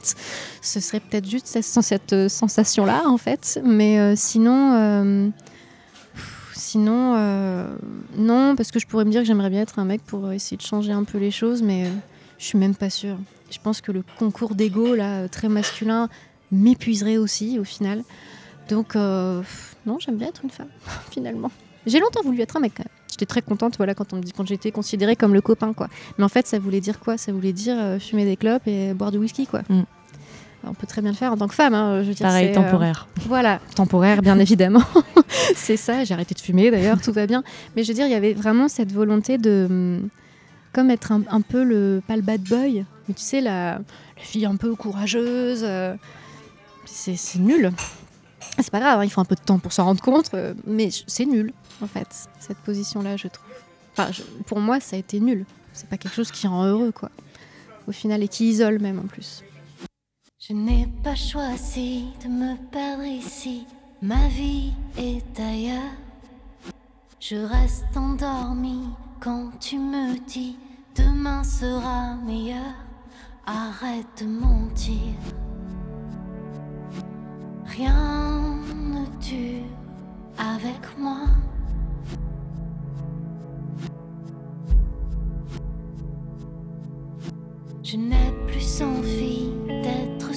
Ce 0.62 0.78
serait 0.78 1.00
peut-être 1.00 1.28
juste 1.28 1.48
cette, 1.48 1.64
cette, 1.82 2.28
sensation-là 2.28 3.02
en 3.06 3.18
fait. 3.18 3.60
Mais 3.64 4.14
sinon, 4.14 5.32
sinon 6.76 7.14
euh, 7.16 7.74
non, 8.18 8.54
parce 8.54 8.70
que 8.70 8.78
je 8.78 8.86
pourrais 8.86 9.06
me 9.06 9.10
dire 9.10 9.22
que 9.22 9.26
j'aimerais 9.26 9.48
bien 9.48 9.62
être 9.62 9.78
un 9.78 9.86
mec 9.86 10.02
pour 10.02 10.30
essayer 10.30 10.58
de 10.58 10.62
changer 10.62 10.92
un 10.92 11.04
peu 11.04 11.16
les 11.16 11.30
choses, 11.30 11.62
mais 11.62 11.86
euh, 11.86 11.90
je 12.38 12.44
suis 12.44 12.58
même 12.58 12.74
pas 12.74 12.90
sûre. 12.90 13.16
Je 13.50 13.58
pense 13.58 13.80
que 13.80 13.92
le 13.92 14.04
concours 14.18 14.54
d'ego 14.54 14.94
là, 14.94 15.20
euh, 15.20 15.28
très 15.28 15.48
masculin, 15.48 16.10
m'épuiserait 16.52 17.16
aussi 17.16 17.58
au 17.58 17.64
final. 17.64 18.04
Donc 18.68 18.94
non, 18.94 19.98
j'aime 19.98 20.16
bien 20.16 20.28
être 20.28 20.42
une 20.44 20.50
femme 20.50 20.68
finalement. 21.10 21.50
J'ai 21.86 21.98
longtemps 21.98 22.20
voulu 22.22 22.42
être 22.42 22.58
un 22.58 22.60
mec. 22.60 22.74
J'étais 23.10 23.26
très 23.26 23.40
contente 23.40 23.78
voilà, 23.78 23.94
quand, 23.94 24.12
on 24.12 24.16
me 24.16 24.22
dit, 24.22 24.32
quand 24.32 24.46
j'étais 24.46 24.70
considérée 24.70 25.16
comme 25.16 25.32
le 25.32 25.40
copain. 25.40 25.72
quoi. 25.72 25.88
Mais 26.18 26.24
en 26.24 26.28
fait, 26.28 26.46
ça 26.46 26.58
voulait 26.58 26.82
dire 26.82 27.00
quoi? 27.00 27.16
Ça 27.16 27.32
voulait 27.32 27.54
dire 27.54 27.78
fumer 28.00 28.26
des 28.26 28.36
clopes 28.36 28.66
et 28.66 28.92
boire 28.92 29.12
du 29.12 29.18
whisky. 29.18 29.46
quoi. 29.46 29.62
Mm. 29.70 29.84
On 30.68 30.74
peut 30.74 30.86
très 30.86 31.00
bien 31.02 31.10
le 31.12 31.16
faire 31.16 31.32
en 31.32 31.36
tant 31.36 31.48
que 31.48 31.54
femme. 31.54 31.74
hein, 31.74 32.02
je 32.02 32.08
veux 32.08 32.14
dire, 32.14 32.26
Pareil, 32.26 32.50
euh, 32.50 32.54
temporaire. 32.54 33.06
voilà, 33.26 33.60
temporaire, 33.74 34.20
bien 34.22 34.38
évidemment. 34.38 34.82
c'est 35.54 35.76
ça, 35.76 36.04
j'ai 36.04 36.14
arrêté 36.14 36.34
de 36.34 36.40
fumer 36.40 36.70
d'ailleurs, 36.70 37.00
tout 37.00 37.12
va 37.12 37.26
bien. 37.26 37.42
Mais 37.76 37.82
je 37.84 37.88
veux 37.88 37.94
dire, 37.94 38.06
il 38.06 38.12
y 38.12 38.16
avait 38.16 38.34
vraiment 38.34 38.68
cette 38.68 38.92
volonté 38.92 39.38
de. 39.38 39.66
hum, 39.70 40.08
Comme 40.72 40.90
être 40.90 41.12
un, 41.12 41.22
un 41.30 41.40
peu 41.40 41.62
le. 41.64 42.02
Pas 42.06 42.16
le 42.16 42.22
bad 42.22 42.40
boy, 42.42 42.84
mais 43.08 43.14
tu 43.14 43.22
sais, 43.22 43.40
la, 43.40 43.74
la 43.78 44.22
fille 44.22 44.44
un 44.46 44.56
peu 44.56 44.74
courageuse. 44.74 45.60
euh, 45.62 45.94
c'est 46.84 47.16
nul. 47.38 47.70
C'est 48.58 48.70
pas 48.70 48.80
grave, 48.80 49.00
hein, 49.00 49.04
il 49.04 49.10
faut 49.10 49.20
un 49.20 49.24
peu 49.26 49.34
de 49.34 49.40
temps 49.40 49.58
pour 49.58 49.72
s'en 49.72 49.84
rendre 49.84 50.00
compte, 50.00 50.30
euh, 50.34 50.54
mais 50.66 50.88
c'est 51.06 51.26
nul, 51.26 51.52
en 51.82 51.86
fait, 51.86 52.06
cette 52.40 52.56
position-là, 52.58 53.16
je 53.16 53.28
trouve. 53.28 53.44
Enfin, 53.96 54.10
je- 54.12 54.22
pour 54.46 54.60
moi, 54.60 54.80
ça 54.80 54.96
a 54.96 54.98
été 54.98 55.20
nul. 55.20 55.44
C'est 55.74 55.88
pas 55.88 55.98
quelque 55.98 56.14
chose 56.14 56.30
qui 56.30 56.46
rend 56.46 56.64
heureux, 56.64 56.90
quoi. 56.92 57.10
Au 57.86 57.92
final, 57.92 58.22
et 58.22 58.28
qui 58.28 58.48
isole 58.48 58.78
même 58.80 58.98
en 58.98 59.06
plus. 59.06 59.42
Je 60.48 60.54
n'ai 60.54 60.86
pas 61.02 61.16
choisi 61.16 62.04
de 62.22 62.28
me 62.28 62.54
perdre 62.70 63.02
ici, 63.02 63.66
ma 64.00 64.28
vie 64.28 64.72
est 64.96 65.40
ailleurs. 65.40 65.96
Je 67.18 67.34
reste 67.34 67.96
endormi 67.96 68.90
quand 69.18 69.50
tu 69.58 69.76
me 69.76 70.16
dis 70.28 70.56
demain 70.94 71.42
sera 71.42 72.14
meilleur. 72.24 72.74
Arrête 73.44 74.22
de 74.22 74.26
mentir. 74.26 75.14
Rien 77.64 78.54
ne 78.72 79.04
dure 79.20 79.64
avec 80.38 80.96
moi. 80.96 81.26
Je 87.82 87.96
n'ai 87.96 88.32
plus 88.48 88.82
envie 88.82 89.50
d'être 89.82 90.35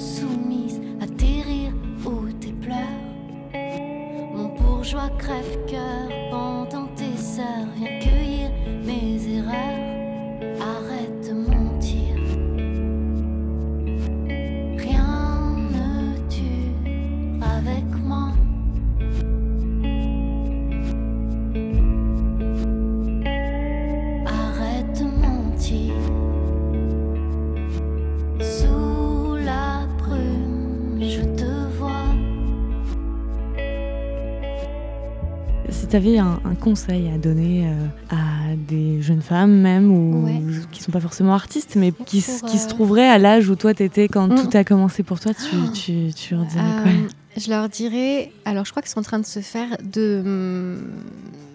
tu 35.89 35.95
avais 35.95 36.17
un, 36.17 36.39
un 36.45 36.55
conseil 36.55 37.09
à 37.13 37.17
donner 37.17 37.67
euh, 37.67 37.73
à 38.15 38.55
des 38.55 39.01
jeunes 39.01 39.21
femmes 39.21 39.59
même, 39.59 39.91
ou 39.91 40.25
Ouais. 40.25 40.41
qui 40.71 40.83
sont 40.83 40.91
pas 40.91 40.99
forcément 40.99 41.33
artistes, 41.33 41.75
mais 41.75 41.91
qui, 41.91 42.21
Pour, 42.21 42.49
qui 42.49 42.57
se 42.57 42.65
euh, 42.65 42.69
trouveraient 42.69 43.07
à 43.09 43.17
l'âge 43.17 43.49
où 43.49 43.55
toi 43.55 43.73
t'étais 43.73 44.07
quand 44.07 44.27
Mm. 44.27 44.35
tout 44.49 44.57
a 44.57 44.63
commencé 44.63 45.03
pour 45.03 45.19
toi, 45.19 45.31
tu, 45.33 45.71
tu, 45.73 46.13
tu 46.13 46.35
leur 46.35 46.45
dirais 46.45 46.63
quoi? 46.81 46.91
Euh, 46.91 47.07
je 47.37 47.49
leur 47.49 47.69
dirais, 47.69 48.31
alors 48.45 48.65
je 48.65 48.71
crois 48.71 48.81
qu'ils 48.81 48.91
sont 48.91 48.99
en 48.99 49.03
train 49.03 49.19
de 49.19 49.25
se 49.25 49.39
faire 49.39 49.77
de 49.83 50.21
hum, 50.25 50.79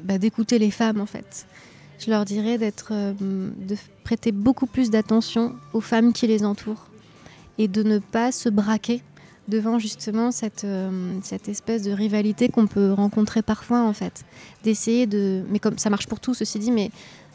bah, 0.04 0.18
d'écouter 0.18 0.58
les 0.58 0.70
femmes 0.70 1.00
en 1.00 1.06
fait. 1.06 1.46
Je 2.00 2.10
leur 2.10 2.24
dirais 2.24 2.58
d'être, 2.58 2.88
euh, 2.92 3.12
de 3.20 3.76
prêter 4.02 4.32
beaucoup 4.32 4.66
plus 4.66 4.90
d'attention 4.90 5.52
aux 5.72 5.80
femmes 5.80 6.12
qui 6.12 6.26
les 6.26 6.44
entourent 6.44 6.88
et 7.58 7.68
de 7.68 7.82
ne 7.84 7.98
pas 8.00 8.32
se 8.32 8.48
braquer 8.48 9.00
devant 9.48 9.78
justement 9.78 10.30
cette, 10.30 10.64
euh, 10.64 11.18
cette 11.22 11.48
espèce 11.48 11.82
de 11.82 11.92
rivalité 11.92 12.48
qu'on 12.48 12.66
peut 12.66 12.92
rencontrer 12.92 13.42
parfois 13.42 13.82
en 13.82 13.92
fait. 13.92 14.24
D'essayer 14.62 15.06
de, 15.06 15.42
mais 15.50 15.58
comme 15.58 15.78
ça 15.78 15.90
marche 15.90 16.06
pour 16.06 16.20
tout 16.20 16.34
ceci 16.34 16.58
dit, 16.58 16.70
mais 16.70 16.90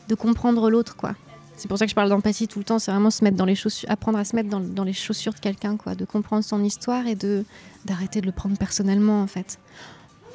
de 0.08 0.16
comprendre 0.16 0.70
l'autre 0.70 0.96
quoi. 0.96 1.16
C'est 1.56 1.68
pour 1.68 1.78
ça 1.78 1.86
que 1.86 1.90
je 1.90 1.96
parle 1.96 2.08
d'empathie 2.10 2.48
tout 2.48 2.60
le 2.60 2.66
temps, 2.66 2.80
c'est 2.80 2.90
vraiment 2.90 3.12
se 3.12 3.22
mettre 3.22 3.36
dans 3.36 3.46
les 3.46 3.56
chaussures, 3.56 3.90
apprendre 3.92 4.18
à 4.18 4.24
se 4.24 4.34
mettre 4.34 4.50
dans, 4.50 4.84
les 4.84 4.94
chaussures 4.94 5.34
de 5.34 5.40
quelqu'un 5.40 5.76
quoi, 5.76 5.94
de 5.94 6.06
comprendre 6.06 6.44
son 6.44 6.64
histoire 6.64 7.06
et 7.06 7.16
de 7.16 7.44
d'arrêter 7.84 8.22
de 8.22 8.26
le 8.26 8.32
prendre 8.32 8.58
personnellement 8.58 9.22
en 9.22 9.28
fait. 9.28 9.60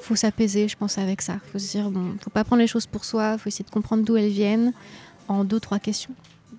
Faut 0.00 0.16
s'apaiser, 0.16 0.68
je 0.68 0.76
pense, 0.76 0.98
avec 0.98 1.22
ça. 1.22 1.38
Faut 1.50 1.58
se 1.58 1.70
dire, 1.70 1.90
bon, 1.90 2.14
faut 2.20 2.28
pas 2.28 2.44
prendre 2.44 2.60
les 2.60 2.66
choses 2.66 2.84
pour 2.84 3.06
soi, 3.06 3.38
faut 3.38 3.48
essayer 3.48 3.64
de 3.64 3.70
comprendre 3.70 4.04
d'où 4.04 4.18
elles 4.18 4.28
viennent 4.28 4.74
en 5.28 5.44
deux, 5.44 5.60
trois 5.60 5.78
questions. 5.78 6.12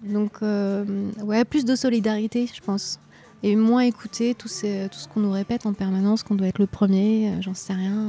Donc, 0.04 0.32
euh, 0.42 0.84
ouais, 1.22 1.46
plus 1.46 1.64
de 1.64 1.76
solidarité, 1.76 2.50
je 2.52 2.62
pense. 2.62 3.00
Et 3.48 3.56
moins 3.56 3.82
écouter 3.82 4.34
tout, 4.34 4.48
ces- 4.48 4.88
tout 4.92 4.98
ce 4.98 5.08
qu'on 5.08 5.20
nous 5.20 5.32
répète 5.32 5.66
en 5.66 5.74
permanence, 5.74 6.24
qu'on 6.24 6.36
doit 6.36 6.48
être 6.48 6.60
le 6.60 6.66
premier, 6.68 7.30
euh, 7.30 7.42
j'en 7.42 7.54
sais 7.54 7.74
rien, 7.74 8.08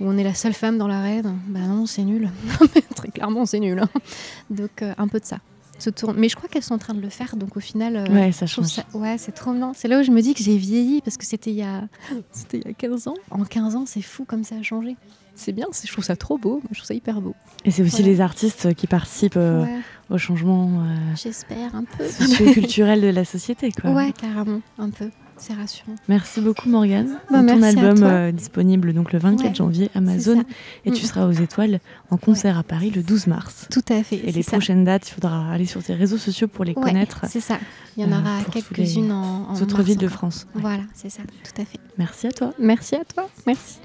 ou, 0.00 0.04
ou 0.04 0.08
on 0.08 0.16
est 0.16 0.24
la 0.24 0.32
seule 0.34 0.54
femme 0.54 0.78
dans 0.78 0.88
l'arène. 0.88 1.38
Bah 1.48 1.60
non, 1.60 1.84
c'est 1.86 2.02
nul. 2.04 2.30
Très 2.96 3.08
clairement, 3.08 3.44
c'est 3.46 3.60
nul. 3.60 3.78
hein. 3.78 3.88
Donc, 4.48 4.80
euh, 4.82 4.94
un 4.96 5.06
peu 5.08 5.20
de 5.20 5.24
ça. 5.26 5.38
Se 5.78 5.90
tourne- 5.90 6.16
Mais 6.18 6.28
je 6.28 6.34
crois 6.34 6.48
qu'elles 6.48 6.62
sont 6.64 6.74
en 6.74 6.78
train 6.78 6.94
de 6.94 7.00
le 7.00 7.08
faire, 7.10 7.36
donc 7.36 7.56
au 7.56 7.60
final. 7.60 7.96
euh, 7.96 8.06
Ouais, 8.08 8.32
ça 8.32 8.46
change. 8.46 8.66
ça- 8.66 8.84
Ouais, 8.94 9.16
c'est 9.18 9.32
trop 9.32 9.52
bien. 9.52 9.72
C'est 9.76 9.86
là 9.86 10.00
où 10.00 10.02
je 10.02 10.10
me 10.10 10.20
dis 10.22 10.34
que 10.34 10.42
j'ai 10.42 10.56
vieilli 10.56 11.02
parce 11.02 11.16
que 11.16 11.24
c'était 11.26 11.50
il 11.50 11.56
y 11.56 11.62
a 11.62 11.86
c'était 12.32 12.58
il 12.58 12.66
y 12.66 12.70
a 12.70 12.72
15 12.74 13.06
ans. 13.06 13.14
En 13.30 13.44
15 13.44 13.76
ans, 13.76 13.84
c'est 13.86 14.02
fou 14.02 14.24
comme 14.24 14.44
ça 14.44 14.56
a 14.56 14.62
changé. 14.62 14.96
C'est 15.38 15.52
bien, 15.52 15.66
je 15.72 15.90
trouve 15.92 16.04
ça 16.04 16.16
trop 16.16 16.36
beau, 16.36 16.60
je 16.70 16.76
trouve 16.78 16.86
ça 16.86 16.94
hyper 16.94 17.20
beau. 17.20 17.34
Et 17.64 17.70
c'est 17.70 17.82
aussi 17.82 18.02
les 18.02 18.20
artistes 18.20 18.74
qui 18.74 18.86
participent 18.88 19.36
euh, 19.36 19.62
Ouais, 19.64 19.78
au 20.10 20.18
changement 20.18 20.68
euh, 20.82 20.96
j'espère 21.14 21.74
un 21.76 21.84
peu. 21.84 22.04
socio-culturel 22.08 23.00
de 23.00 23.06
la 23.08 23.24
société. 23.24 23.70
Quoi. 23.72 23.90
Ouais, 23.92 24.12
carrément, 24.12 24.60
un 24.78 24.90
peu. 24.90 25.10
C'est 25.40 25.52
rassurant. 25.54 25.94
Merci 26.08 26.40
beaucoup 26.40 26.68
Morgane. 26.68 27.20
Bah, 27.30 27.44
ton 27.46 27.62
album 27.62 28.02
euh, 28.02 28.32
disponible 28.32 28.92
donc 28.92 29.12
le 29.12 29.20
24 29.20 29.46
Ouais, 29.50 29.54
janvier 29.54 29.88
Amazon 29.94 30.42
et 30.84 30.90
tu 30.90 31.04
Mm. 31.04 31.06
seras 31.06 31.26
aux 31.28 31.30
étoiles 31.30 31.78
en 32.10 32.16
concert 32.16 32.58
à 32.58 32.64
Paris 32.64 32.90
le 32.90 33.04
12 33.04 33.28
mars. 33.28 33.68
Tout 33.70 33.84
à 33.88 34.02
fait. 34.02 34.16
Et 34.16 34.32
les 34.32 34.42
ça. 34.42 34.50
prochaines 34.56 34.82
dates, 34.82 35.08
il 35.08 35.12
faudra 35.12 35.52
aller 35.52 35.66
sur 35.66 35.80
tes 35.80 35.94
réseaux 35.94 36.18
sociaux 36.18 36.48
pour 36.48 36.64
les 36.64 36.74
Ouais, 36.74 36.82
connaître. 36.82 37.24
C'est 37.28 37.38
ça. 37.40 37.58
Il 37.96 38.02
y 38.02 38.06
en 38.06 38.10
euh, 38.10 38.18
aura 38.20 38.42
quelques-unes 38.52 39.12
en, 39.12 39.50
en 39.50 39.54
Les 39.54 39.62
autres 39.62 39.76
mars 39.76 39.86
villes 39.86 39.98
de. 39.98 40.08
France. 40.08 40.48
Ouais. 40.56 40.60
Voilà, 40.62 40.82
c'est 40.92 41.10
ça, 41.10 41.22
tout 41.22 41.62
à 41.62 41.64
fait. 41.64 41.78
Merci 41.98 42.26
à 42.26 42.32
toi. 42.32 42.52
Merci 42.58 42.96
à 42.96 43.04
toi. 43.04 43.28
Merci. 43.46 43.78